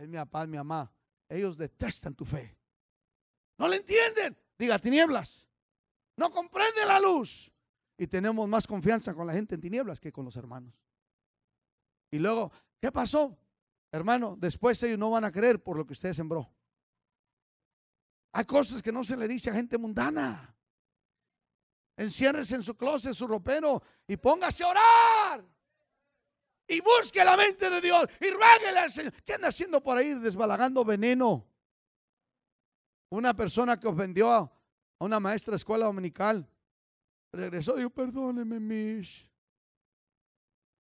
es 0.00 0.08
mi 0.08 0.16
papá, 0.16 0.46
mi 0.46 0.56
mamá. 0.56 0.90
Ellos 1.28 1.56
detestan 1.56 2.14
tu 2.14 2.24
fe. 2.24 2.56
No 3.58 3.68
le 3.68 3.76
entienden. 3.76 4.36
Diga 4.58 4.78
tinieblas. 4.78 5.46
No 6.16 6.30
comprende 6.30 6.84
la 6.86 6.98
luz. 6.98 7.49
Y 8.00 8.06
tenemos 8.06 8.48
más 8.48 8.66
confianza 8.66 9.12
con 9.12 9.26
la 9.26 9.34
gente 9.34 9.54
en 9.54 9.60
tinieblas 9.60 10.00
que 10.00 10.10
con 10.10 10.24
los 10.24 10.34
hermanos. 10.34 10.72
Y 12.10 12.18
luego, 12.18 12.50
¿qué 12.80 12.90
pasó? 12.90 13.36
Hermano, 13.92 14.36
después 14.38 14.82
ellos 14.82 14.98
no 14.98 15.10
van 15.10 15.26
a 15.26 15.30
creer 15.30 15.62
por 15.62 15.76
lo 15.76 15.86
que 15.86 15.92
usted 15.92 16.14
sembró. 16.14 16.50
Hay 18.32 18.46
cosas 18.46 18.82
que 18.82 18.90
no 18.90 19.04
se 19.04 19.18
le 19.18 19.28
dice 19.28 19.50
a 19.50 19.52
gente 19.52 19.76
mundana. 19.76 20.56
Enciérrese 21.94 22.54
en 22.54 22.62
su 22.62 22.74
closet, 22.74 23.12
su 23.12 23.26
ropero 23.26 23.82
y 24.08 24.16
póngase 24.16 24.64
a 24.64 24.68
orar 24.68 25.44
y 26.68 26.80
busque 26.80 27.22
la 27.22 27.36
mente 27.36 27.68
de 27.68 27.82
Dios 27.82 28.08
y 28.18 28.30
rueguele 28.30 28.78
al 28.78 28.90
Señor. 28.90 29.12
¿Qué 29.24 29.34
anda 29.34 29.48
haciendo 29.48 29.82
por 29.82 29.98
ahí 29.98 30.14
desbalagando 30.14 30.86
veneno? 30.86 31.46
Una 33.10 33.36
persona 33.36 33.78
que 33.78 33.88
ofendió 33.88 34.32
a 34.32 34.50
una 35.00 35.20
maestra 35.20 35.50
de 35.50 35.56
escuela 35.56 35.84
dominical 35.84 36.48
regresó 37.32 37.76
dijo, 37.76 37.90
perdóneme, 37.90 38.58
Mish. 38.60 39.28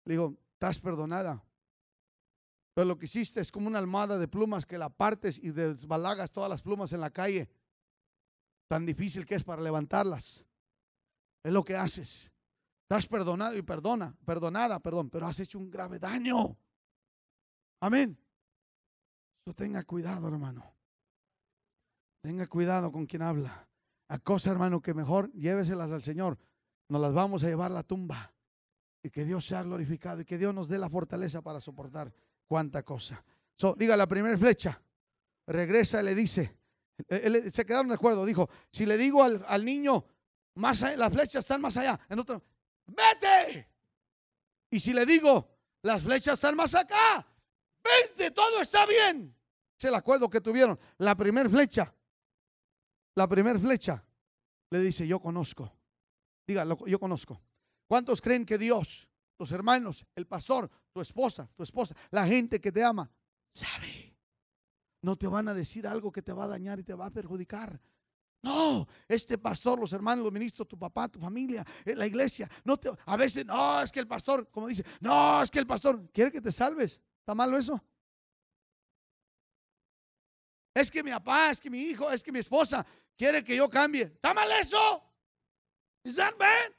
Le 0.04 0.14
digo, 0.14 0.36
estás 0.54 0.78
perdonada. 0.78 1.44
Pero 2.74 2.86
lo 2.86 2.98
que 2.98 3.06
hiciste 3.06 3.40
es 3.40 3.50
como 3.50 3.66
una 3.66 3.78
almohada 3.78 4.18
de 4.18 4.28
plumas 4.28 4.64
que 4.64 4.78
la 4.78 4.88
partes 4.88 5.38
y 5.38 5.50
desbalagas 5.50 6.30
todas 6.30 6.48
las 6.48 6.62
plumas 6.62 6.92
en 6.92 7.00
la 7.00 7.10
calle. 7.10 7.50
Tan 8.68 8.86
difícil 8.86 9.26
que 9.26 9.34
es 9.34 9.44
para 9.44 9.62
levantarlas. 9.62 10.44
Es 11.42 11.52
lo 11.52 11.64
que 11.64 11.76
haces. 11.76 12.32
Estás 12.82 13.06
perdonado 13.06 13.56
y 13.56 13.62
perdona, 13.62 14.16
perdonada, 14.24 14.80
perdón, 14.80 15.10
pero 15.10 15.26
has 15.26 15.38
hecho 15.38 15.58
un 15.58 15.70
grave 15.70 15.98
daño. 15.98 16.56
Amén. 17.80 18.18
So, 19.46 19.54
tenga 19.54 19.84
cuidado, 19.84 20.28
hermano. 20.28 20.74
Tenga 22.22 22.46
cuidado 22.46 22.92
con 22.92 23.06
quien 23.06 23.22
habla. 23.22 23.69
A 24.10 24.18
cosas, 24.18 24.50
hermano, 24.52 24.82
que 24.82 24.92
mejor 24.92 25.30
lléveselas 25.34 25.92
al 25.92 26.02
Señor. 26.02 26.36
Nos 26.88 27.00
las 27.00 27.12
vamos 27.12 27.44
a 27.44 27.46
llevar 27.46 27.70
a 27.70 27.74
la 27.74 27.82
tumba. 27.84 28.34
Y 29.04 29.08
que 29.08 29.24
Dios 29.24 29.46
sea 29.46 29.62
glorificado 29.62 30.20
y 30.20 30.24
que 30.24 30.36
Dios 30.36 30.52
nos 30.52 30.68
dé 30.68 30.78
la 30.78 30.88
fortaleza 30.88 31.42
para 31.42 31.60
soportar 31.60 32.12
cuánta 32.48 32.82
cosa. 32.82 33.24
So, 33.56 33.76
diga 33.78 33.96
la 33.96 34.08
primera 34.08 34.36
flecha. 34.36 34.82
Regresa 35.46 36.02
y 36.02 36.04
le 36.06 36.14
dice. 36.16 36.58
se 37.52 37.64
quedaron 37.64 37.86
de 37.86 37.94
acuerdo. 37.94 38.26
Dijo: 38.26 38.50
Si 38.72 38.84
le 38.84 38.98
digo 38.98 39.22
al, 39.22 39.64
niño, 39.64 40.04
más 40.56 40.80
las 40.96 41.12
flechas 41.12 41.44
están 41.44 41.60
más 41.60 41.76
allá. 41.76 41.98
En 42.08 42.18
otro, 42.18 42.42
vete. 42.86 43.68
Y 44.70 44.80
si 44.80 44.92
le 44.92 45.06
digo, 45.06 45.56
las 45.82 46.02
flechas 46.02 46.34
están 46.34 46.56
más 46.56 46.74
acá, 46.74 47.24
vente, 47.84 48.32
todo 48.32 48.60
está 48.60 48.86
bien. 48.86 49.32
Es 49.78 49.84
el 49.84 49.94
acuerdo 49.94 50.28
que 50.28 50.40
tuvieron. 50.40 50.78
La 50.98 51.16
primera 51.16 51.48
flecha, 51.48 51.94
la 53.14 53.28
primera 53.28 53.58
flecha, 53.58 54.04
le 54.70 54.80
dice, 54.80 55.06
yo 55.06 55.20
conozco. 55.20 55.72
Diga, 56.46 56.64
yo 56.86 56.98
conozco. 56.98 57.40
¿Cuántos 57.86 58.20
creen 58.20 58.46
que 58.46 58.56
Dios, 58.56 59.08
los 59.38 59.50
hermanos, 59.52 60.06
el 60.14 60.26
pastor, 60.26 60.70
tu 60.92 61.00
esposa, 61.00 61.48
tu 61.54 61.62
esposa, 61.62 61.94
la 62.10 62.26
gente 62.26 62.60
que 62.60 62.70
te 62.70 62.84
ama, 62.84 63.10
sabe? 63.52 64.16
No 65.02 65.16
te 65.16 65.26
van 65.26 65.48
a 65.48 65.54
decir 65.54 65.86
algo 65.86 66.12
que 66.12 66.22
te 66.22 66.32
va 66.32 66.44
a 66.44 66.48
dañar 66.48 66.78
y 66.78 66.84
te 66.84 66.94
va 66.94 67.06
a 67.06 67.10
perjudicar. 67.10 67.80
No, 68.42 68.86
este 69.06 69.36
pastor, 69.38 69.78
los 69.78 69.92
hermanos, 69.92 70.24
los 70.24 70.32
ministros, 70.32 70.66
tu 70.66 70.78
papá, 70.78 71.08
tu 71.08 71.18
familia, 71.18 71.64
eh, 71.84 71.94
la 71.94 72.06
iglesia, 72.06 72.48
no 72.64 72.78
te, 72.78 72.90
a 73.04 73.16
veces, 73.16 73.44
no, 73.44 73.82
es 73.82 73.92
que 73.92 74.00
el 74.00 74.06
pastor, 74.06 74.48
como 74.50 74.68
dice, 74.68 74.84
no, 75.00 75.42
es 75.42 75.50
que 75.50 75.58
el 75.58 75.66
pastor 75.66 76.10
quiere 76.10 76.32
que 76.32 76.40
te 76.40 76.50
salves. 76.50 77.00
¿Está 77.18 77.34
malo 77.34 77.58
eso? 77.58 77.82
Es 80.74 80.90
que 80.90 81.02
mi 81.02 81.10
papá, 81.10 81.50
es 81.50 81.60
que 81.60 81.70
mi 81.70 81.80
hijo, 81.80 82.10
es 82.10 82.22
que 82.22 82.32
mi 82.32 82.38
esposa 82.38 82.86
quiere 83.16 83.42
que 83.44 83.56
yo 83.56 83.68
cambie. 83.68 84.02
¿Está 84.02 84.32
mal 84.32 84.50
eso? 84.52 85.02
¿Is 86.04 86.16
that 86.16 86.36
bad? 86.36 86.72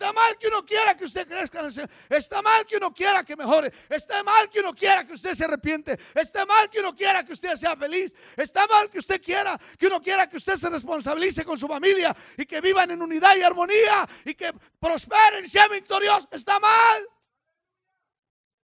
Está 0.00 0.12
mal 0.12 0.38
que 0.38 0.46
uno 0.46 0.64
quiera 0.64 0.96
que 0.96 1.04
usted 1.04 1.28
crezca 1.28 1.60
en 1.60 1.66
el 1.66 1.72
Señor. 1.72 1.90
Está 2.08 2.40
mal 2.40 2.64
que 2.64 2.76
uno 2.76 2.94
quiera 2.94 3.22
que 3.24 3.36
mejore. 3.36 3.70
Está 3.88 4.22
mal 4.22 4.48
que 4.48 4.60
uno 4.60 4.72
quiera 4.72 5.04
que 5.04 5.12
usted 5.12 5.34
se 5.34 5.44
arrepiente. 5.44 5.98
Está 6.14 6.46
mal 6.46 6.70
que 6.70 6.78
uno 6.78 6.94
quiera 6.94 7.22
que 7.24 7.34
usted 7.34 7.56
sea 7.56 7.76
feliz. 7.76 8.14
Está 8.36 8.66
mal 8.66 8.88
que 8.88 9.00
usted 9.00 9.20
quiera 9.20 9.60
que 9.76 9.88
uno 9.88 10.00
quiera 10.00 10.28
que 10.28 10.38
usted 10.38 10.56
se 10.56 10.70
responsabilice 10.70 11.44
con 11.44 11.58
su 11.58 11.66
familia 11.66 12.16
y 12.38 12.46
que 12.46 12.60
vivan 12.62 12.92
en 12.92 13.02
unidad 13.02 13.36
y 13.36 13.42
armonía 13.42 14.08
y 14.24 14.34
que 14.34 14.54
prosperen 14.78 15.44
y 15.44 15.48
sean 15.48 15.70
victoriosos. 15.70 16.28
Está 16.30 16.58
mal. 16.58 17.06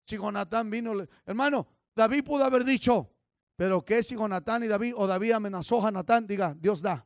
Si 0.05 0.15
Jonatán 0.15 0.71
vino, 0.71 0.93
hermano, 1.25 1.67
David 1.93 2.23
pudo 2.23 2.45
haber 2.45 2.63
dicho, 2.63 3.16
pero 3.57 3.83
¿qué 3.83 4.01
si 4.01 4.15
Jonatán 4.15 4.63
y 4.63 4.67
David 4.67 4.93
o 4.95 5.05
David 5.05 5.33
amenazó 5.33 5.79
a 5.79 5.89
Jonatán? 5.89 6.25
Diga, 6.25 6.55
Dios 6.57 6.81
da. 6.81 7.05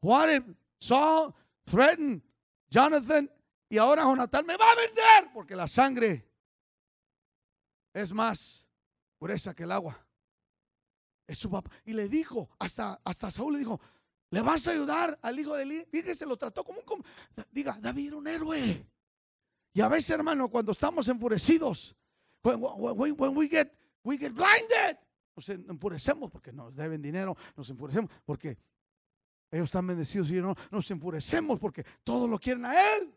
Juan 0.00 0.56
Saul 0.78 1.34
threatened 1.64 2.22
Jonathan, 2.70 3.28
y 3.68 3.78
ahora 3.78 4.02
Jonathan 4.02 4.46
me 4.46 4.56
va 4.56 4.70
a 4.70 4.76
vender 4.76 5.32
porque 5.32 5.56
la 5.56 5.66
sangre 5.66 6.24
es 7.92 8.12
más 8.12 8.68
pureza 9.18 9.54
que 9.54 9.64
el 9.64 9.72
agua. 9.72 9.98
Es 11.26 11.38
su 11.38 11.50
papá. 11.50 11.70
Y 11.84 11.92
le 11.92 12.08
dijo, 12.08 12.48
hasta, 12.58 13.00
hasta 13.04 13.30
Saúl 13.30 13.54
le 13.54 13.58
dijo, 13.58 13.80
¿le 14.30 14.40
vas 14.40 14.66
a 14.66 14.70
ayudar 14.70 15.18
al 15.20 15.38
hijo 15.38 15.56
de 15.56 15.62
Eli? 15.62 15.86
Fíjese, 15.90 16.24
lo 16.24 16.36
trató 16.36 16.64
como 16.64 16.80
un... 16.80 17.04
Diga, 17.50 17.78
David 17.80 18.08
era 18.08 18.16
un 18.16 18.26
héroe. 18.26 18.86
Y 19.72 19.80
a 19.80 19.88
veces, 19.88 20.10
hermano, 20.10 20.48
cuando 20.48 20.72
estamos 20.72 21.06
enfurecidos, 21.08 21.94
when, 22.42 23.36
we, 23.36 23.48
get, 23.48 23.70
we 24.04 24.16
get 24.16 24.32
blinded, 24.32 24.96
nos 25.36 25.48
enfurecemos 25.48 26.30
porque 26.30 26.52
nos 26.52 26.74
deben 26.74 27.00
dinero, 27.00 27.36
nos 27.56 27.68
enfurecemos 27.70 28.10
porque 28.24 28.58
ellos 29.50 29.66
están 29.66 29.86
bendecidos 29.86 30.30
y 30.30 30.34
no 30.34 30.54
nos 30.70 30.90
enfurecemos 30.90 31.58
porque 31.58 31.84
todos 32.04 32.28
lo 32.28 32.38
quieren 32.38 32.64
a 32.64 32.96
Él. 32.96 33.14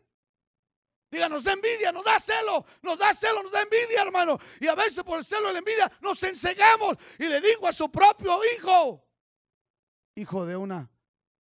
Diga, 1.10 1.28
nos 1.28 1.44
da 1.44 1.52
envidia, 1.52 1.92
nos 1.92 2.04
da 2.04 2.18
celo, 2.18 2.64
nos 2.82 2.98
da 2.98 3.12
celo, 3.12 3.42
nos 3.42 3.52
da 3.52 3.60
envidia, 3.60 4.00
hermano. 4.00 4.38
Y 4.58 4.66
a 4.66 4.74
veces 4.74 5.04
por 5.04 5.18
el 5.18 5.24
celo 5.24 5.50
y 5.50 5.52
la 5.52 5.58
envidia 5.58 5.92
nos 6.00 6.22
ensegamos. 6.22 6.96
Y 7.18 7.24
le 7.24 7.38
digo 7.38 7.66
a 7.66 7.72
su 7.72 7.90
propio 7.90 8.40
hijo, 8.56 9.06
hijo 10.14 10.46
de 10.46 10.56
una 10.56 10.90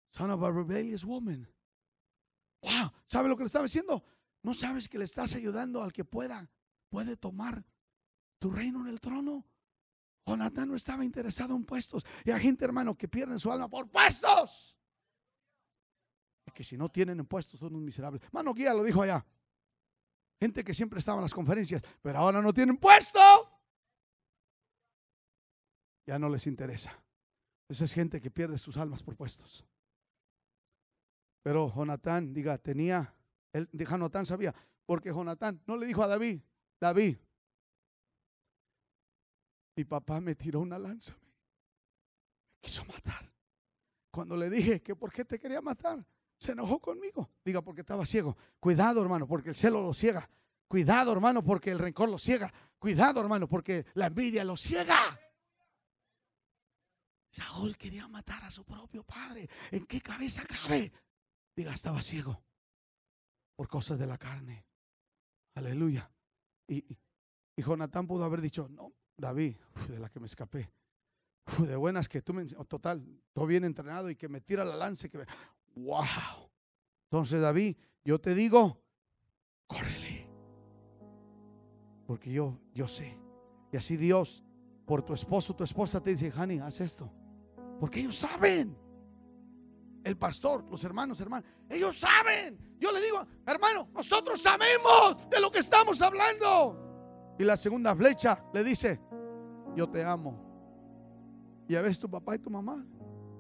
son 0.10 0.32
of 0.32 0.42
a 0.42 0.52
rebellious 0.52 1.06
woman. 1.06 1.48
Wow, 2.64 2.92
¿sabe 3.06 3.30
lo 3.30 3.38
que 3.38 3.44
le 3.44 3.48
estaba 3.48 3.66
diciendo? 3.66 4.04
¿No 4.42 4.54
sabes 4.54 4.90
que 4.90 4.98
le 4.98 5.06
estás 5.06 5.36
ayudando 5.36 5.84
al 5.84 5.94
que 5.94 6.04
pueda, 6.04 6.50
puede 6.90 7.16
tomar 7.16 7.64
tu 8.40 8.50
reino 8.52 8.82
en 8.82 8.88
el 8.88 9.00
trono? 9.00 9.46
Jonathan 10.26 10.70
no 10.70 10.76
estaba 10.76 11.04
interesado 11.04 11.56
en 11.56 11.66
puestos. 11.66 12.06
Y 12.24 12.32
hay 12.32 12.42
gente, 12.42 12.66
hermano, 12.66 12.96
que 12.96 13.08
pierde 13.08 13.38
su 13.38 13.52
alma 13.52 13.70
por 13.70 13.90
puestos 13.90 14.80
que 16.60 16.64
si 16.64 16.78
no 16.78 16.90
tienen 16.90 17.20
impuestos 17.20 17.60
son 17.60 17.76
un 17.76 17.86
miserables. 17.86 18.22
Mano 18.32 18.54
Guía 18.54 18.74
lo 18.74 18.84
dijo 18.84 19.02
allá. 19.02 19.26
Gente 20.40 20.64
que 20.64 20.74
siempre 20.74 21.00
estaba 21.00 21.18
en 21.18 21.24
las 21.24 21.34
conferencias, 21.34 21.82
pero 22.02 22.20
ahora 22.20 22.42
no 22.42 22.54
tienen 22.54 22.78
puesto. 22.78 23.20
Ya 26.06 26.18
no 26.18 26.30
les 26.30 26.48
interesa. 26.48 27.02
Esa 27.68 27.86
es 27.86 27.94
gente 27.94 28.20
que 28.20 28.32
pierde 28.32 28.58
sus 28.58 28.78
almas 28.78 29.04
por 29.04 29.16
puestos. 29.16 29.66
Pero 31.44 31.74
Jonatán, 31.74 32.34
diga, 32.34 32.58
tenía, 32.58 33.14
él, 33.54 33.70
Jonatán 33.72 34.26
sabía, 34.26 34.54
porque 34.86 35.10
Jonatán 35.10 35.62
no 35.66 35.78
le 35.78 35.86
dijo 35.86 36.04
a 36.04 36.08
David, 36.08 36.42
David, 36.80 37.18
mi 39.80 39.86
papá 39.86 40.20
me 40.20 40.36
tiró 40.36 40.60
una 40.60 40.78
lanza, 40.78 41.14
me 41.14 42.60
quiso 42.60 42.84
matar. 42.84 43.32
Cuando 44.12 44.36
le 44.36 44.50
dije 44.50 44.82
que 44.82 44.94
por 44.94 45.10
qué 45.10 45.24
te 45.24 45.40
quería 45.40 45.62
matar, 45.62 46.06
se 46.38 46.52
enojó 46.52 46.80
conmigo. 46.80 47.30
Diga, 47.46 47.62
porque 47.62 47.80
estaba 47.80 48.06
ciego. 48.06 48.36
Cuidado, 48.60 49.02
hermano, 49.02 49.26
porque 49.26 49.52
el 49.52 49.56
celo 49.56 49.82
lo 49.82 49.94
ciega. 49.94 50.30
Cuidado, 50.68 51.14
hermano, 51.14 51.42
porque 51.46 51.72
el 51.72 51.80
rencor 51.80 52.10
lo 52.10 52.20
ciega. 52.20 52.52
Cuidado, 52.78 53.22
hermano, 53.22 53.48
porque 53.48 53.86
la 53.94 54.08
envidia 54.08 54.44
lo 54.44 54.58
ciega. 54.58 55.00
Saúl 57.32 57.78
quería 57.78 58.06
matar 58.10 58.44
a 58.44 58.52
su 58.52 58.66
propio 58.66 59.06
padre. 59.06 59.50
¿En 59.72 59.86
qué 59.86 60.02
cabeza 60.02 60.44
cabe? 60.44 60.92
Diga, 61.56 61.74
estaba 61.74 62.02
ciego 62.02 62.44
por 63.56 63.70
cosas 63.70 63.98
de 63.98 64.08
la 64.08 64.18
carne. 64.18 64.66
Aleluya. 65.56 66.12
Y, 66.68 66.84
Y 67.56 67.62
Jonatán 67.62 68.08
pudo 68.08 68.26
haber 68.26 68.42
dicho, 68.42 68.68
no, 68.68 68.99
David, 69.20 69.56
de 69.90 70.00
la 70.00 70.10
que 70.10 70.20
me 70.20 70.26
escapé. 70.26 70.72
de 71.60 71.76
buenas 71.76 72.08
que 72.08 72.22
tú 72.22 72.34
me... 72.34 72.46
Total, 72.46 73.04
todo 73.34 73.46
bien 73.46 73.64
entrenado 73.64 74.10
y 74.10 74.16
que 74.16 74.28
me 74.28 74.42
tira 74.42 74.64
la 74.64 74.76
lanza. 74.76 75.10
Que 75.10 75.20
me, 75.20 75.26
¡Wow! 75.76 76.50
Entonces, 77.06 77.42
David, 77.42 77.76
yo 78.04 78.20
te 78.20 78.34
digo, 78.36 78.82
córrele. 79.68 80.28
Porque 82.06 82.32
yo, 82.32 82.60
yo 82.74 82.88
sé. 82.88 83.18
Y 83.72 83.78
así 83.78 83.98
Dios, 83.98 84.44
por 84.86 85.04
tu 85.04 85.14
esposo, 85.14 85.56
tu 85.56 85.64
esposa 85.64 86.02
te 86.02 86.12
dice, 86.12 86.32
Hani, 86.36 86.60
haz 86.60 86.82
esto. 86.82 87.12
Porque 87.80 88.00
ellos 88.00 88.18
saben. 88.18 88.78
El 90.04 90.18
pastor, 90.18 90.64
los 90.70 90.84
hermanos, 90.84 91.20
hermanos, 91.20 91.48
ellos 91.70 92.00
saben. 92.00 92.78
Yo 92.80 92.92
le 92.92 93.02
digo, 93.02 93.26
hermano, 93.46 93.90
nosotros 93.94 94.42
sabemos 94.42 95.30
de 95.30 95.40
lo 95.40 95.52
que 95.52 95.60
estamos 95.60 96.02
hablando. 96.02 96.89
Y 97.40 97.46
la 97.46 97.56
segunda 97.56 97.96
flecha 97.96 98.44
le 98.54 98.66
dice, 98.66 99.00
yo 99.74 99.90
te 99.90 100.04
amo. 100.04 100.38
Y 101.70 101.76
a 101.76 101.82
veces 101.82 101.98
tu 101.98 102.10
papá 102.10 102.36
y 102.36 102.40
tu 102.40 102.50
mamá 102.50 102.86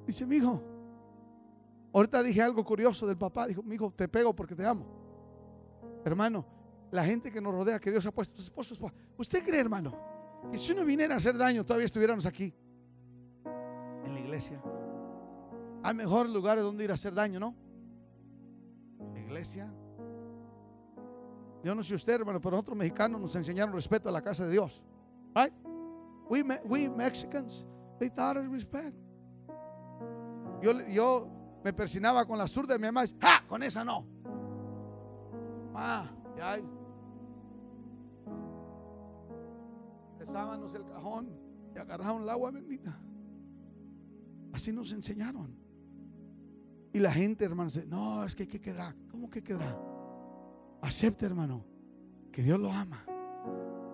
dice, 0.07 0.25
mi 0.25 0.37
hijo, 0.37 0.63
ahorita 1.91 2.23
dije 2.23 2.41
algo 2.41 2.63
curioso 2.63 3.05
del 3.05 3.17
papá, 3.17 3.45
dijo, 3.45 3.61
mi 3.61 3.75
hijo, 3.75 3.91
te 3.91 4.07
pego 4.07 4.33
porque 4.33 4.55
te 4.55 4.65
amo. 4.65 4.85
Hermano, 6.05 6.45
la 6.91 7.03
gente 7.03 7.29
que 7.29 7.41
nos 7.41 7.53
rodea, 7.53 7.77
que 7.77 7.91
Dios 7.91 8.05
ha 8.05 8.11
puesto, 8.11 8.35
tus 8.35 8.45
esposos, 8.45 8.79
¿usted 9.17 9.43
cree, 9.43 9.59
hermano, 9.59 9.93
que 10.49 10.57
si 10.57 10.71
uno 10.71 10.85
viniera 10.85 11.15
a 11.15 11.17
hacer 11.17 11.37
daño, 11.37 11.65
todavía 11.65 11.85
estuviéramos 11.85 12.25
aquí? 12.25 12.53
En 14.05 14.13
la 14.13 14.19
iglesia. 14.21 14.63
Hay 15.83 15.93
mejores 15.93 16.31
lugares 16.31 16.63
donde 16.63 16.85
ir 16.85 16.91
a 16.91 16.93
hacer 16.93 17.13
daño, 17.13 17.37
¿no? 17.37 17.53
La 19.13 19.19
iglesia. 19.19 19.69
Yo 21.63 21.75
no 21.75 21.83
sé 21.83 21.95
usted, 21.95 22.13
hermano, 22.13 22.39
pero 22.39 22.51
nosotros 22.51 22.77
mexicanos 22.77 23.19
nos 23.19 23.35
enseñaron 23.35 23.73
respeto 23.73 24.09
a 24.09 24.11
la 24.11 24.21
casa 24.21 24.45
de 24.45 24.51
Dios. 24.51 24.81
Right? 25.35 25.53
We, 26.29 26.43
we 26.65 26.89
Mexicans, 26.89 27.65
they 27.99 28.09
taught 28.09 28.37
us 28.37 28.47
respect. 28.49 28.95
Yo, 30.61 30.73
yo 30.87 31.27
me 31.63 31.73
persinaba 31.73 32.25
con 32.25 32.37
la 32.37 32.47
zurda 32.47 32.73
de 32.73 32.79
mi 32.79 32.85
mamá. 32.85 33.05
¡Ja! 33.19 33.43
Con 33.47 33.63
esa 33.63 33.83
no. 33.83 34.05
Ah, 35.73 36.09
ya 36.37 36.51
hay. 36.53 36.63
El 40.19 40.85
cajón 40.85 41.29
y 41.75 41.79
agarraban 41.79 42.21
el 42.21 42.29
agua 42.29 42.51
bendita. 42.51 42.99
Así 44.53 44.71
nos 44.71 44.91
enseñaron. 44.91 45.57
Y 46.93 46.99
la 46.99 47.11
gente, 47.11 47.45
hermano, 47.45 47.69
dice, 47.69 47.85
no, 47.85 48.23
es 48.23 48.35
que 48.35 48.47
¿qué 48.47 48.59
quedará? 48.59 48.95
¿Cómo 49.09 49.29
que 49.29 49.41
quedará? 49.41 49.77
Acepte, 50.81 51.25
hermano, 51.25 51.65
que 52.31 52.41
Dios 52.41 52.59
lo 52.59 52.71
ama, 52.71 53.05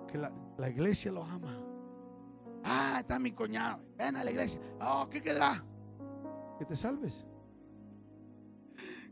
que 0.08 0.18
la, 0.18 0.32
la 0.58 0.70
iglesia 0.70 1.12
lo 1.12 1.24
ama. 1.24 1.62
Ah, 2.64 2.98
está 3.00 3.20
mi 3.20 3.32
cuñado, 3.32 3.82
ven 3.98 4.16
a 4.16 4.24
la 4.24 4.32
iglesia. 4.32 4.60
Oh, 4.82 5.08
¿qué 5.10 5.22
quedará? 5.22 5.64
Que 6.58 6.66
te 6.66 6.76
salves. 6.76 7.26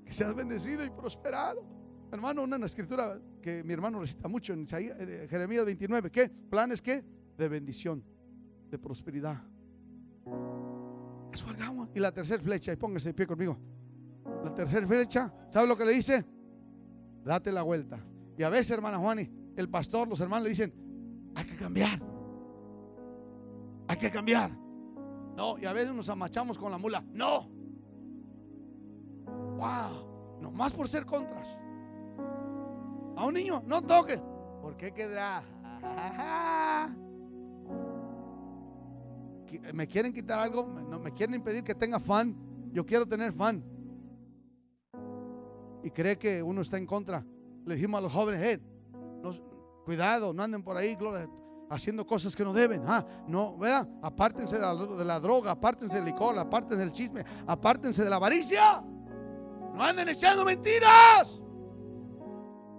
Que 0.06 0.12
seas 0.12 0.34
bendecido 0.36 0.84
y 0.84 0.90
prosperado. 0.90 1.64
Hermano, 2.12 2.44
una 2.44 2.64
escritura 2.66 3.20
que 3.42 3.64
mi 3.64 3.74
hermano 3.74 4.00
recita 4.00 4.28
mucho 4.28 4.54
en 4.54 4.68
eh, 4.72 5.28
Jeremías 5.30 5.66
29. 5.66 6.12
¿Qué? 6.12 6.30
Planes 6.30 6.82
qué? 6.82 7.04
De 7.38 7.48
bendición, 7.48 8.04
de 8.70 8.78
prosperidad. 8.78 9.42
Y 11.96 12.00
la 12.00 12.12
tercera 12.12 12.42
flecha, 12.42 12.72
y 12.72 12.76
póngase 12.76 13.10
de 13.10 13.14
pie 13.14 13.26
conmigo. 13.26 13.58
La 14.44 14.54
tercera 14.54 14.86
flecha, 14.86 15.34
¿sabe 15.50 15.68
lo 15.68 15.78
que 15.78 15.86
le 15.86 15.94
dice? 15.94 16.24
Date 17.24 17.52
la 17.52 17.62
vuelta. 17.62 18.00
Y 18.38 18.44
a 18.44 18.50
veces, 18.50 18.72
hermana 18.72 18.98
Juani, 18.98 19.30
el 19.56 19.70
pastor, 19.70 20.08
los 20.08 20.20
hermanos 20.20 20.44
le 20.44 20.50
dicen, 20.50 20.74
hay 21.36 21.46
que 21.46 21.56
cambiar. 21.56 22.02
Hay 23.88 23.98
que 23.98 24.12
cambiar. 24.12 24.52
No, 25.36 25.58
y 25.58 25.66
a 25.66 25.74
veces 25.74 25.94
nos 25.94 26.10
amachamos 26.10 26.58
con 26.58 26.72
la 26.72 26.78
mula. 26.78 27.04
No. 27.12 27.50
Wow. 29.58 30.40
No 30.42 30.52
más 30.52 30.72
por 30.74 30.88
ser 30.88 31.06
contras. 31.06 31.48
A 33.16 33.26
un 33.26 33.34
niño, 33.34 33.64
no 33.66 33.82
toque. 33.82 34.22
¿Por 34.62 34.76
qué 34.78 34.92
quedará? 34.94 35.44
Me 39.74 39.88
quieren 39.88 40.12
quitar 40.14 40.40
algo, 40.40 40.66
me 40.66 41.14
quieren 41.14 41.36
impedir 41.36 41.64
que 41.64 41.76
tenga 41.76 42.00
fan. 42.00 42.36
Yo 42.72 42.84
quiero 42.84 43.06
tener 43.06 43.32
fan 43.32 43.64
y 45.84 45.92
cree 45.92 46.18
que 46.18 46.42
uno 46.42 46.62
está 46.62 46.78
en 46.78 46.86
contra. 46.86 47.26
Le 47.66 47.76
dijimos 47.76 48.00
a 48.00 48.02
los 48.02 48.12
jóvenes, 48.12 48.60
cuidado, 49.86 50.34
no 50.34 50.42
anden 50.42 50.64
por 50.64 50.78
ahí 50.78 50.98
haciendo 51.70 52.06
cosas 52.06 52.36
que 52.36 52.44
no 52.44 52.54
deben. 52.54 52.84
Ah, 52.86 53.06
no, 53.28 53.58
vean, 53.58 54.00
apártense 54.02 54.56
de 54.56 55.06
la, 55.06 55.20
droga, 55.20 55.52
apártense 55.52 55.98
del 55.98 56.06
licor, 56.06 56.38
apártense 56.38 56.84
del 56.84 56.92
chisme, 56.92 57.24
apártense 57.48 58.04
de 58.04 58.10
la 58.10 58.16
avaricia. 58.16 58.82
No 58.82 59.84
anden 59.84 60.08
echando 60.10 60.46
mentiras. 60.46 61.42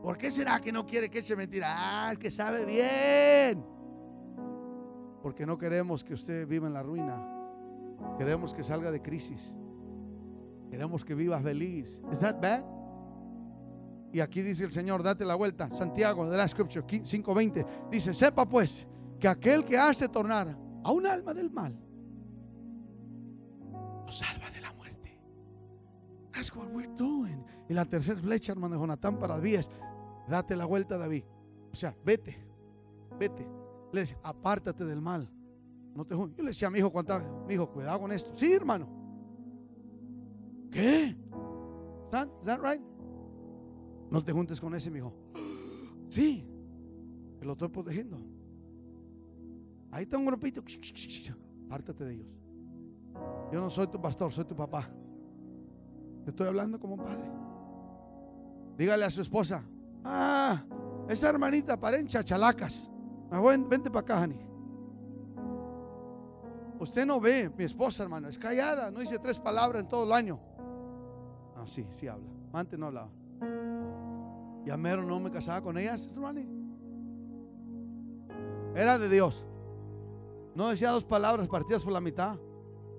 ¿Por 0.03 0.17
qué 0.17 0.31
será 0.31 0.61
que 0.61 0.71
no 0.71 0.85
quiere 0.85 1.11
que 1.11 1.21
eche 1.21 1.35
mentiras? 1.35 1.71
Ah, 1.73 2.15
que 2.19 2.31
sabe 2.31 2.65
bien. 2.65 3.65
Porque 5.23 5.47
no 5.47 5.57
queremos 5.57 6.05
que 6.05 6.15
usted 6.15 6.47
viva 6.47 6.67
en 6.67 6.75
la 6.75 6.83
ruina. 6.83 7.27
Queremos 8.19 8.53
que 8.53 8.63
salga 8.63 8.91
de 8.91 9.01
crisis. 9.01 9.57
Queremos 10.71 11.05
que 11.05 11.15
viva 11.15 11.41
feliz. 11.41 12.03
¿Es 12.13 12.21
that 12.21 12.41
bad? 12.41 12.74
Y 14.15 14.21
aquí 14.21 14.43
dice 14.43 14.63
el 14.63 14.73
Señor, 14.73 15.03
date 15.03 15.25
la 15.25 15.35
vuelta. 15.35 15.69
Santiago 15.73 16.31
de 16.31 16.37
la 16.37 16.47
Scripture 16.47 16.87
5:20 16.87 17.91
dice, 17.91 18.15
sepa 18.15 18.49
pues 18.49 18.87
que 19.19 19.27
aquel 19.27 19.65
que 19.65 19.77
hace 19.77 20.09
tornar 20.09 20.57
a 20.85 20.93
un 20.93 21.05
alma 21.05 21.35
del 21.35 21.51
mal, 21.51 21.77
lo 24.07 24.13
salva 24.13 24.53
de 24.53 24.61
la 24.61 24.73
muerte. 24.75 25.21
That's 26.31 26.55
what 26.55 26.69
we're 26.73 26.95
doing. 26.95 27.45
Y 27.69 27.75
la 27.75 27.85
tercera 27.87 28.21
flecha, 28.21 28.53
hermano 28.53 28.77
Jonatán 28.77 29.19
para 29.19 29.37
es, 29.45 29.69
date 30.29 30.55
la 30.55 30.65
vuelta, 30.65 30.97
David. 30.97 31.25
O 31.73 31.75
sea, 31.75 31.93
vete, 32.05 32.39
vete. 33.19 33.45
Le 33.93 34.03
dice, 34.03 34.17
apártate 34.23 34.85
del 34.85 35.01
mal. 35.01 35.29
No 35.93 36.05
te 36.05 36.15
Yo 36.15 36.31
le 36.37 36.51
decía 36.51 36.69
a 36.69 36.71
mi 36.71 36.79
hijo, 36.79 36.93
cuánta, 36.93 37.19
mi 37.49 37.55
hijo, 37.55 37.69
cuidado 37.69 37.99
con 37.99 38.13
esto. 38.13 38.31
Sí, 38.37 38.53
hermano. 38.53 38.87
¿Qué? 40.71 41.17
Is 42.13 42.47
that 42.47 42.61
right? 42.63 42.94
No 44.15 44.23
te 44.23 44.31
juntes 44.31 44.61
con 44.61 44.73
ese, 44.77 44.93
mi 44.93 44.99
hijo. 44.99 45.13
Sí, 46.09 46.49
lo 47.41 47.55
estoy 47.55 47.67
protegiendo. 47.67 48.17
Ahí 49.91 50.05
está 50.05 50.17
un 50.17 50.25
grupito. 50.25 50.63
Pártate 51.69 52.05
de 52.05 52.15
ellos. 52.15 52.29
Yo 53.53 53.61
no 53.61 53.69
soy 53.71 53.89
tu 53.89 54.01
pastor, 54.01 54.33
soy 54.33 54.45
tu 54.45 54.55
papá. 54.55 54.89
Te 56.23 56.31
estoy 56.31 56.47
hablando 56.47 56.79
como 56.79 56.97
padre. 56.97 57.29
Dígale 58.79 59.05
a 59.05 59.11
su 59.11 59.21
esposa: 59.21 59.65
Ah, 60.05 60.65
esa 61.09 61.31
hermanita 61.31 61.77
parencha 61.81 62.23
chalacas. 62.23 62.89
Ah, 63.33 63.41
vente 63.41 63.91
para 63.91 64.01
acá, 64.01 64.19
Jani. 64.21 64.39
Usted 66.79 67.05
no 67.05 67.19
ve, 67.19 67.51
mi 67.59 67.65
esposa, 67.65 68.05
hermano, 68.05 68.29
es 68.29 68.39
callada, 68.39 68.93
no 68.93 69.01
dice 69.01 69.19
tres 69.19 69.41
palabras 69.41 69.83
en 69.83 69.89
todo 69.89 70.05
el 70.05 70.13
año. 70.13 70.39
Ah, 71.57 71.65
sí, 71.67 71.85
sí 71.91 72.07
habla. 72.07 72.31
Antes 72.53 72.79
no 72.79 72.87
hablaba. 72.87 73.11
Ya 74.65 74.77
mero 74.77 75.03
no 75.03 75.21
me 75.21 75.31
casaba 75.31 75.61
con 75.63 75.77
ellas. 75.79 76.09
Era 78.75 78.99
de 78.99 79.09
Dios. 79.09 79.45
No 80.55 80.69
decía 80.69 80.91
dos 80.91 81.05
palabras 81.05 81.49
partidas 81.49 81.83
por 81.83 81.93
la 81.93 82.01
mitad. 82.01 82.37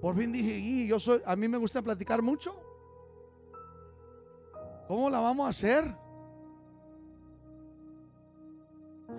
Por 0.01 0.15
fin 0.15 0.31
dije, 0.31 0.57
y 0.57 0.87
yo 0.87 0.99
soy, 0.99 1.21
a 1.25 1.35
mí 1.35 1.47
me 1.47 1.57
gusta 1.57 1.81
platicar 1.81 2.21
mucho. 2.21 2.55
¿Cómo 4.87 5.09
la 5.09 5.19
vamos 5.19 5.47
a 5.47 5.49
hacer? 5.49 5.95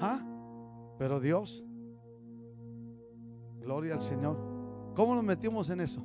¿Ah? 0.00 0.24
Pero 0.98 1.18
Dios, 1.20 1.64
gloria 3.60 3.94
al 3.94 4.02
Señor. 4.02 4.36
¿Cómo 4.94 5.14
nos 5.14 5.24
metimos 5.24 5.68
en 5.70 5.80
eso? 5.80 6.02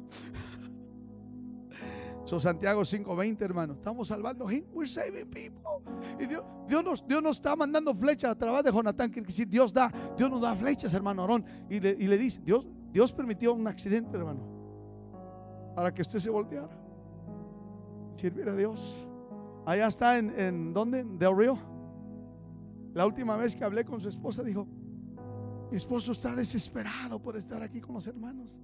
Santiago 2.40 2.84
5:20, 2.86 3.42
hermano. 3.42 3.74
Estamos 3.74 4.08
salvando 4.08 4.48
gente. 4.48 4.70
We're 4.74 4.88
saving 4.88 5.30
people. 5.30 5.62
Y 6.20 6.26
Dios, 6.26 6.84
nos, 6.84 7.08
Dios 7.08 7.22
nos 7.22 7.38
está 7.38 7.56
mandando 7.56 7.94
flechas 7.94 8.32
a 8.32 8.36
través 8.36 8.64
de 8.64 8.72
Jonatán. 8.72 9.12
Quiere 9.12 9.28
decir, 9.28 9.48
Dios 9.48 9.74
da, 9.74 9.92
Dios 10.18 10.30
nos 10.30 10.42
da 10.42 10.56
flechas, 10.56 10.94
hermano 10.94 11.22
Aarón. 11.24 11.46
Y 11.70 11.80
le, 11.80 12.18
dice, 12.18 12.40
Dios, 12.44 12.68
Dios 12.92 13.12
permitió 13.12 13.54
un 13.54 13.68
accidente, 13.68 14.18
hermano. 14.18 14.42
Para 15.76 15.94
que 15.94 16.02
usted 16.02 16.20
se 16.20 16.30
volteara. 16.30 16.70
Sirviera 18.16 18.54
a 18.54 18.56
Dios. 18.56 19.08
Allá 19.66 19.88
está 19.88 20.18
en, 20.18 20.40
en 20.40 20.74
¿dónde? 20.74 21.04
Del 21.04 21.36
Río. 21.36 21.58
La 22.94 23.06
última 23.06 23.38
vez 23.38 23.56
que 23.56 23.64
hablé 23.64 23.86
con 23.86 24.00
su 24.00 24.10
esposa 24.10 24.44
dijo, 24.44 24.68
mi 25.72 25.78
esposo 25.78 26.12
está 26.12 26.36
desesperado 26.36 27.22
por 27.22 27.38
estar 27.38 27.62
aquí 27.64 27.80
con 27.80 27.96
los 27.96 28.06
hermanos. 28.06 28.60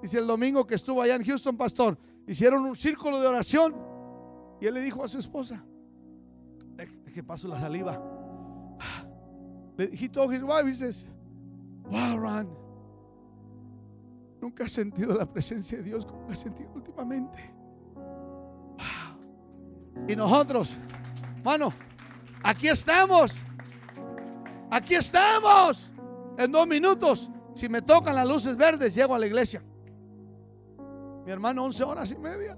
Dice 0.00 0.18
el 0.18 0.26
domingo 0.26 0.66
que 0.66 0.74
estuvo 0.74 1.02
allá 1.02 1.16
en 1.16 1.24
Houston, 1.24 1.56
pastor, 1.56 1.98
hicieron 2.26 2.64
un 2.64 2.76
círculo 2.76 3.20
de 3.20 3.26
oración 3.26 3.74
y 4.60 4.66
él 4.66 4.74
le 4.74 4.80
dijo 4.80 5.02
a 5.04 5.08
su 5.08 5.18
esposa, 5.18 5.64
deje 6.76 7.12
que 7.12 7.22
paso 7.22 7.48
la 7.48 7.60
saliva. 7.60 8.00
he 9.78 10.08
told 10.08 10.32
his 10.32 10.42
wife, 10.42 10.66
he 10.66 10.92
Wow, 11.84 12.16
Ron, 12.16 12.48
nunca 14.40 14.64
he 14.64 14.68
sentido 14.68 15.14
la 15.14 15.26
presencia 15.26 15.78
de 15.78 15.84
Dios 15.84 16.06
como 16.06 16.30
he 16.30 16.36
sentido 16.36 16.70
últimamente. 16.74 17.52
Y 20.08 20.16
nosotros, 20.16 20.76
mano, 21.44 21.72
aquí 22.42 22.68
estamos. 22.68 23.38
Aquí 24.70 24.94
estamos. 24.94 25.90
En 26.38 26.50
dos 26.50 26.66
minutos, 26.66 27.28
si 27.54 27.68
me 27.68 27.82
tocan 27.82 28.14
las 28.14 28.26
luces 28.26 28.56
verdes, 28.56 28.94
llego 28.94 29.14
a 29.14 29.18
la 29.18 29.26
iglesia. 29.26 29.62
Mi 31.24 31.30
hermano, 31.30 31.64
11 31.64 31.84
horas 31.84 32.10
y 32.10 32.18
media. 32.18 32.56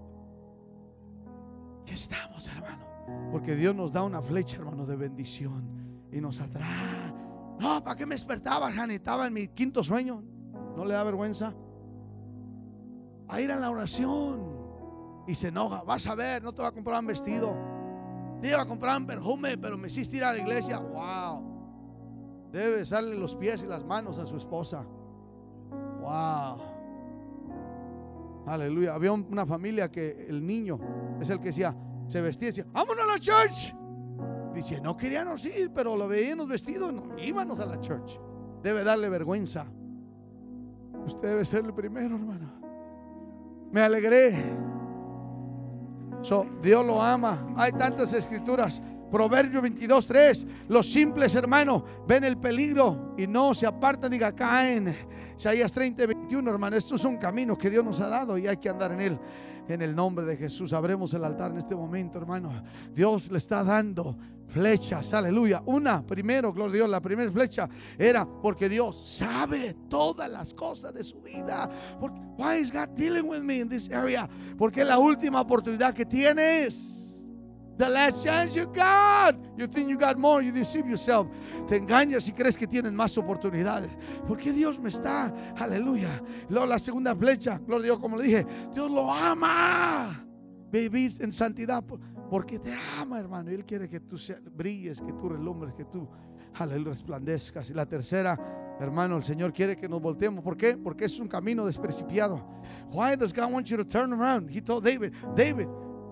Aquí 1.83 1.93
estamos, 1.93 2.49
hermano. 2.49 2.85
Porque 3.31 3.55
Dios 3.55 3.75
nos 3.75 3.93
da 3.93 4.03
una 4.03 4.23
flecha, 4.23 4.59
hermano, 4.59 4.87
de 4.87 4.97
bendición. 4.97 6.09
Y 6.11 6.21
nos 6.21 6.41
atrae. 6.41 7.13
No, 7.59 7.83
¿para 7.83 7.97
qué 7.97 8.07
me 8.07 8.15
despertaba, 8.15 8.73
Jani? 8.73 8.95
Estaba 8.95 9.27
en 9.27 9.35
mi 9.35 9.49
quinto 9.49 9.85
sueño. 9.85 10.23
¿No 10.77 10.85
le 10.85 10.95
da 10.95 11.05
vergüenza? 11.05 11.55
A 13.29 13.41
ir 13.41 13.53
a 13.53 13.57
la 13.57 13.71
oración. 13.71 14.43
Y 15.27 15.35
se 15.35 15.49
enoja. 15.49 15.83
Vas 15.83 16.07
a 16.07 16.15
ver, 16.15 16.43
no 16.43 16.53
te 16.53 16.63
va 16.63 16.69
a 16.69 16.73
comprar 16.73 17.01
un 17.01 17.07
vestido. 17.07 17.55
Te 18.41 18.49
iba 18.49 18.63
a 18.63 18.67
comprar 18.67 18.99
un 18.99 19.07
perfume, 19.07 19.57
pero 19.59 19.77
me 19.77 19.89
hiciste 19.89 20.17
ir 20.17 20.25
a 20.25 20.33
la 20.33 20.39
iglesia. 20.39 20.79
Wow. 20.79 22.51
Debe 22.51 22.77
besarle 22.77 23.17
los 23.17 23.35
pies 23.37 23.63
y 23.63 23.67
las 23.67 23.85
manos 23.85 24.19
a 24.19 24.27
su 24.27 24.37
esposa. 24.37 24.85
Wow. 26.01 26.74
Aleluya. 28.47 28.95
Había 28.95 29.13
una 29.13 29.47
familia 29.47 29.91
que 29.91 30.27
el 30.29 30.45
niño 30.45 30.79
es 31.21 31.31
el 31.31 31.39
que 31.39 31.47
decía, 31.47 31.75
se 32.07 32.21
vestía 32.21 32.49
y 32.49 32.51
decía, 32.51 32.67
vámonos 32.73 33.05
a 33.05 33.07
la 33.07 33.19
church. 33.19 33.75
Dice, 34.55 34.81
no 34.81 34.97
queríamos 34.97 35.45
ir, 35.45 35.71
pero 35.75 35.97
lo 35.97 36.07
veíamos 36.07 36.47
vestido, 36.47 36.93
no 36.93 37.19
íbamos 37.19 37.59
a 37.59 37.67
la 37.67 37.81
church. 37.81 38.19
Debe 38.63 38.85
darle 38.85 39.09
vergüenza. 39.09 39.67
Usted 41.07 41.29
debe 41.29 41.45
ser 41.45 41.65
el 41.65 41.75
primero, 41.75 42.15
hermano. 42.15 42.53
Me 43.73 43.81
alegré. 43.83 44.55
Dios 46.63 46.87
lo 46.87 47.03
ama. 47.03 47.53
Hay 47.57 47.73
tantas 47.73 48.13
escrituras. 48.13 48.81
Proverbio 49.15 49.63
22, 49.63 50.07
3. 50.09 50.47
Los 50.71 50.91
simples 50.91 51.37
hermanos 51.37 51.85
ven 52.05 52.25
el 52.25 52.37
peligro 52.37 53.15
y 53.17 53.29
no 53.29 53.55
se 53.55 53.65
apartan, 53.65 54.11
diga, 54.11 54.35
caen. 54.35 54.93
Isaías 55.39 55.71
30, 55.71 56.05
21, 56.05 56.51
hermano. 56.51 56.75
Esto 56.75 56.97
es 56.97 57.05
un 57.05 57.17
camino 57.17 57.57
que 57.57 57.71
Dios 57.71 57.85
nos 57.85 58.01
ha 58.01 58.09
dado 58.09 58.37
y 58.37 58.49
hay 58.49 58.57
que 58.57 58.69
andar 58.69 58.91
en 58.91 59.01
él. 59.01 59.19
En 59.69 59.83
el 59.83 59.95
nombre 59.95 60.27
de 60.27 60.37
Jesús. 60.37 60.73
Abremos 60.73 61.15
el 61.15 61.23
altar 61.23 61.53
en 61.53 61.59
este 61.59 61.77
momento, 61.77 62.19
hermano. 62.19 62.53
Dios 62.93 63.31
le 63.31 63.39
está 63.39 63.63
dando 63.63 64.17
flechas, 64.49 65.15
aleluya. 65.15 65.63
Una, 65.65 66.05
primero, 66.05 66.53
gloria 66.53 66.73
a 66.73 66.75
Dios, 66.79 66.91
la 66.91 67.01
primera 67.01 67.31
flecha 67.31 67.69
era 67.97 68.27
porque 68.27 68.69
Dios 68.69 69.01
sabe 69.09 69.77
todas 69.89 70.29
las 70.29 70.53
cosas 70.53 70.93
de 70.93 71.05
su 71.05 71.23
vida. 71.23 71.71
Why 72.37 72.57
is 72.57 72.73
God 72.73 72.89
dealing 72.97 73.29
with 73.29 73.43
me 73.43 73.61
in 73.61 73.69
this 73.69 73.89
area? 73.93 74.29
Porque 74.59 74.81
es 74.81 74.89
la 74.89 74.99
última 74.99 75.41
oportunidad 75.41 75.95
que 75.95 76.05
tienes. 76.05 77.04
The 77.77 77.89
last 77.89 78.25
chance 78.25 78.55
you 78.55 78.67
got. 78.67 79.35
You 79.57 79.67
think 79.67 79.89
you 79.89 79.99
got 79.99 80.17
more, 80.17 80.43
you 80.43 80.53
deceive 80.53 80.87
yourself. 80.87 81.27
Te 81.69 81.77
engañas 81.77 82.29
y 82.29 82.33
crees 82.33 82.57
que 82.57 82.67
tienes 82.67 82.93
más 82.93 83.17
oportunidades. 83.19 83.91
Porque 84.27 84.53
Dios 84.53 84.79
me 84.79 84.91
está, 84.91 85.33
aleluya. 85.57 86.23
Luego 86.49 86.67
la 86.67 86.79
segunda 86.79 87.15
flecha, 87.17 87.61
gloria 87.67 87.85
a 87.85 87.87
Dios, 87.87 87.99
como 87.99 88.17
le 88.17 88.25
dije, 88.25 88.47
Dios 88.73 88.91
lo 88.91 89.13
ama. 89.13 90.25
Vivir 90.71 91.13
en 91.21 91.33
santidad 91.33 91.85
porque 92.31 92.59
te 92.59 92.73
ama, 93.01 93.19
hermano. 93.19 93.51
Él 93.51 93.65
quiere 93.65 93.89
que 93.89 94.01
tú 94.01 94.17
brilles, 94.53 95.01
que 95.01 95.13
tú 95.13 95.29
relumbres, 95.29 95.75
que 95.75 95.85
tú, 95.85 96.09
aleluya, 96.55 96.91
resplandezcas. 96.91 97.71
Y 97.71 97.75
la 97.75 97.87
tercera, 97.87 98.39
hermano, 98.81 99.17
el 99.17 99.25
Señor 99.25 99.53
quiere 99.53 99.77
que 99.77 99.89
nos 99.89 100.01
volteemos. 100.01 100.43
¿Por 100.43 100.57
qué? 100.57 100.77
Porque 100.77 101.07
es 101.07 101.19
un 101.19 101.29
camino 101.29 101.67
desprecipiado. 101.67 102.45
Why 102.91 103.17
does 103.17 103.33
God 103.33 103.53
want 103.53 103.67
you 103.67 103.77
to 103.77 103.85
turn 103.85 104.13
around? 104.13 104.49
He 104.51 104.61
told 104.61 104.85
David, 104.85 105.13
David, 105.37 105.67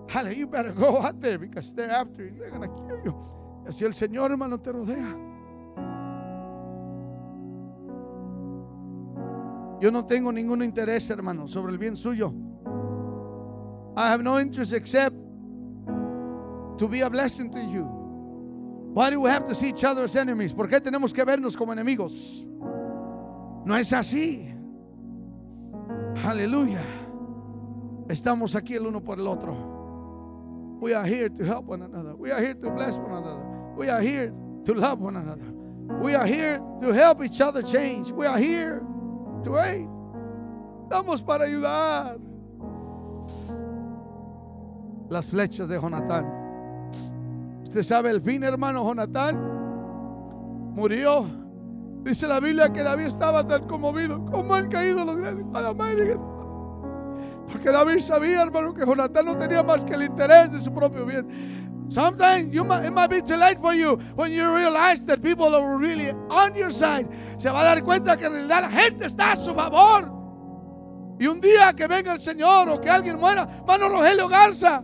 hallelujah, 0.07 0.37
you 0.37 0.47
better 0.47 0.71
go 0.71 1.01
out 1.01 1.19
there 1.21 1.37
because 1.37 1.73
they're 1.73 1.91
after 1.91 2.23
you. 2.25 2.39
They're 2.39 2.51
to 2.51 2.67
kill 2.67 3.01
you. 3.03 3.15
Así 3.67 3.85
el 3.85 3.93
Señor, 3.93 4.31
hermano, 4.31 4.57
te 4.59 4.71
rodea. 4.71 5.15
Yo 9.79 9.91
no 9.91 10.05
tengo 10.05 10.31
ningún 10.31 10.61
interés, 10.63 11.09
hermano, 11.09 11.47
sobre 11.47 11.71
el 11.71 11.77
bien 11.77 11.95
suyo. 11.95 12.33
I 13.95 14.09
have 14.09 14.23
no 14.23 14.39
interest 14.39 14.73
except 14.73 15.15
to 16.77 16.87
be 16.87 17.01
a 17.01 17.09
blessing 17.09 17.51
to 17.51 17.59
you. 17.59 17.83
Why 18.93 19.09
do 19.09 19.19
we 19.19 19.29
have 19.29 19.47
to 19.47 19.55
see 19.55 19.69
each 19.69 19.83
other 19.83 20.03
as 20.03 20.15
enemies? 20.15 20.53
¿Por 20.53 20.67
qué 20.67 20.79
tenemos 20.79 21.13
que 21.13 21.23
vernos 21.23 21.57
como 21.57 21.73
enemigos? 21.73 22.45
No 23.65 23.75
es 23.75 23.91
así. 23.91 24.53
Aleluya. 26.23 26.83
Estamos 28.07 28.55
aquí 28.55 28.75
el 28.75 28.85
uno 28.85 29.01
por 29.01 29.19
el 29.19 29.27
otro. 29.27 29.72
We 30.83 30.93
are 30.93 31.05
here 31.05 31.29
to 31.29 31.45
help 31.45 31.67
one 31.67 31.81
another. 31.81 32.13
We 32.13 32.29
are 32.29 32.41
here 32.41 32.55
to 32.55 32.69
bless 32.69 32.97
one 32.97 33.13
another. 33.13 33.41
We 33.77 33.87
are 33.87 34.01
here 34.01 34.33
to 34.65 34.73
love 34.73 34.99
one 34.99 35.15
another. 35.15 35.49
We 36.03 36.13
are 36.13 36.25
here 36.25 36.59
to 36.81 36.91
help 36.91 37.23
each 37.23 37.39
other 37.39 37.61
change. 37.61 38.11
We 38.11 38.25
are 38.25 38.37
here 38.37 38.83
to 39.43 39.59
aid. 39.59 39.87
Estamos 40.83 41.25
para 41.25 41.45
ayudar. 41.45 42.19
Las 45.09 45.29
flechas 45.29 45.69
de 45.69 45.79
Jonatán 45.79 46.25
Usted 47.63 47.83
sabe 47.83 48.09
el 48.09 48.19
fin, 48.19 48.43
hermano 48.43 48.83
Jonatán. 48.83 49.37
Murió. 50.75 51.27
Dice 52.03 52.27
la 52.27 52.41
Biblia 52.41 52.73
que 52.73 52.83
David 52.83 53.05
estaba 53.05 53.47
tan 53.47 53.67
conmovido 53.67 54.25
como 54.25 54.53
han 54.53 54.67
caído 54.67 55.05
los 55.05 55.15
grandes. 55.15 55.45
Porque 57.51 57.69
David 57.69 57.99
sabía, 57.99 58.41
hermano, 58.41 58.73
que 58.73 58.85
Jonatán 58.85 59.25
no 59.25 59.37
tenía 59.37 59.63
más 59.63 59.83
que 59.85 59.93
el 59.93 60.03
interés 60.03 60.51
de 60.51 60.61
su 60.61 60.73
propio 60.73 61.05
bien. 61.05 61.27
Sometimes 61.89 62.51
you 62.51 62.63
might, 62.63 62.85
it 62.85 62.91
might 62.91 63.09
be 63.09 63.21
too 63.21 63.35
late 63.35 63.59
for 63.59 63.73
you 63.73 63.97
when 64.15 64.31
you 64.31 64.51
realize 64.55 65.01
that 65.05 65.21
people 65.21 65.53
are 65.53 65.77
really 65.77 66.11
on 66.29 66.55
your 66.55 66.71
side. 66.71 67.07
Se 67.37 67.49
va 67.49 67.61
a 67.61 67.75
dar 67.75 67.83
cuenta 67.83 68.17
que 68.17 68.25
en 68.25 68.33
realidad 68.33 68.61
la 68.61 68.69
gente 68.69 69.05
está 69.05 69.33
a 69.33 69.35
su 69.35 69.53
favor. 69.53 70.09
Y 71.19 71.27
un 71.27 71.39
día 71.39 71.73
que 71.73 71.87
venga 71.87 72.13
el 72.13 72.19
Señor 72.19 72.69
o 72.69 72.81
que 72.81 72.89
alguien 72.89 73.19
muera, 73.19 73.47
mano 73.67 73.89
Rogelio 73.89 74.27
Garza, 74.27 74.83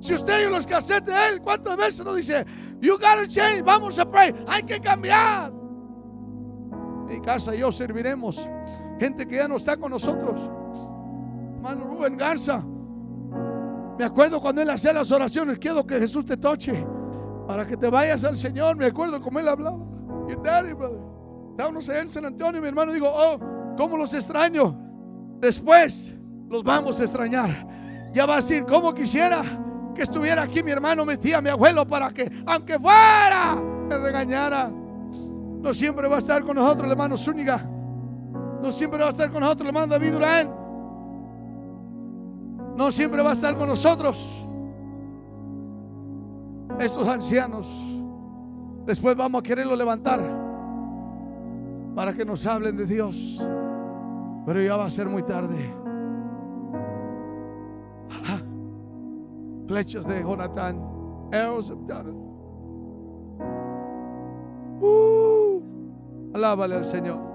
si 0.00 0.14
usted 0.14 0.48
y 0.48 0.50
los 0.50 0.66
casetes 0.66 1.14
de 1.14 1.28
él, 1.28 1.40
¿cuántas 1.40 1.76
veces 1.76 2.04
nos 2.04 2.16
dice, 2.16 2.44
you 2.80 2.94
gotta 2.94 3.28
change, 3.28 3.62
vamos 3.62 3.98
a 4.00 4.10
pray, 4.10 4.34
hay 4.48 4.64
que 4.64 4.80
cambiar? 4.80 5.52
Mi 7.06 7.20
casa 7.20 7.54
y 7.54 7.58
yo 7.58 7.70
serviremos. 7.70 8.40
Gente 8.98 9.26
que 9.26 9.36
ya 9.36 9.46
no 9.46 9.56
está 9.56 9.76
con 9.76 9.92
nosotros. 9.92 10.50
Hermano 11.62 11.84
Rubén 11.84 12.16
Garza. 12.16 12.60
Me 13.96 14.04
acuerdo 14.04 14.40
cuando 14.40 14.62
él 14.62 14.70
hacía 14.70 14.92
las 14.92 15.12
oraciones, 15.12 15.60
quiero 15.60 15.86
que 15.86 16.00
Jesús 16.00 16.26
te 16.26 16.36
toche 16.36 16.84
para 17.46 17.64
que 17.64 17.76
te 17.76 17.88
vayas 17.88 18.24
al 18.24 18.36
Señor. 18.36 18.76
Me 18.76 18.86
acuerdo 18.86 19.22
como 19.22 19.38
él 19.38 19.48
hablaba. 19.48 19.78
Your 20.28 20.42
daddy, 20.42 20.72
brother. 20.72 20.98
En 21.94 22.08
San 22.08 22.24
Antonio 22.24 22.60
mi 22.60 22.66
hermano 22.66 22.92
dijo, 22.92 23.06
oh, 23.08 23.38
¿cómo 23.76 23.96
los 23.96 24.12
extraño? 24.12 24.76
Después 25.38 26.16
los 26.50 26.64
vamos 26.64 26.98
a 26.98 27.04
extrañar. 27.04 27.68
Ya 28.12 28.26
va 28.26 28.34
a 28.34 28.36
decir, 28.36 28.64
¿cómo 28.66 28.92
quisiera? 28.92 29.44
que 29.94 30.02
estuviera 30.02 30.42
aquí 30.42 30.62
mi 30.62 30.70
hermano, 30.70 31.04
mi 31.04 31.18
tía, 31.18 31.42
mi 31.42 31.50
abuelo, 31.50 31.86
para 31.86 32.10
que, 32.10 32.30
aunque 32.46 32.78
fuera, 32.78 33.54
me 33.54 33.98
regañara. 33.98 34.70
No 34.70 35.74
siempre 35.74 36.08
va 36.08 36.16
a 36.16 36.18
estar 36.18 36.42
con 36.42 36.56
nosotros 36.56 36.86
el 36.86 36.92
hermano 36.92 37.16
Zúñiga. 37.16 37.58
No 38.62 38.72
siempre 38.72 39.00
va 39.00 39.08
a 39.08 39.10
estar 39.10 39.30
con 39.30 39.40
nosotros 39.40 39.68
el 39.68 39.68
hermano 39.68 39.92
David 39.92 40.12
Durán. 40.12 40.61
No 42.76 42.90
siempre 42.90 43.22
va 43.22 43.30
a 43.30 43.32
estar 43.34 43.56
con 43.56 43.68
nosotros 43.68 44.46
estos 46.78 47.06
ancianos. 47.08 47.68
Después 48.86 49.16
vamos 49.16 49.40
a 49.40 49.42
quererlo 49.42 49.76
levantar 49.76 50.20
para 51.94 52.12
que 52.12 52.24
nos 52.24 52.46
hablen 52.46 52.76
de 52.76 52.86
Dios. 52.86 53.40
Pero 54.46 54.60
ya 54.60 54.76
va 54.76 54.86
a 54.86 54.90
ser 54.90 55.08
muy 55.08 55.22
tarde. 55.22 55.82
flechas 59.72 60.06
de 60.06 60.20
Jonathan, 60.20 60.76
arrows 61.32 61.70
of 61.70 61.78
Jonathan. 61.86 62.14
Uh, 64.82 65.62
alábale 66.34 66.74
al 66.74 66.84
Señor. 66.84 67.31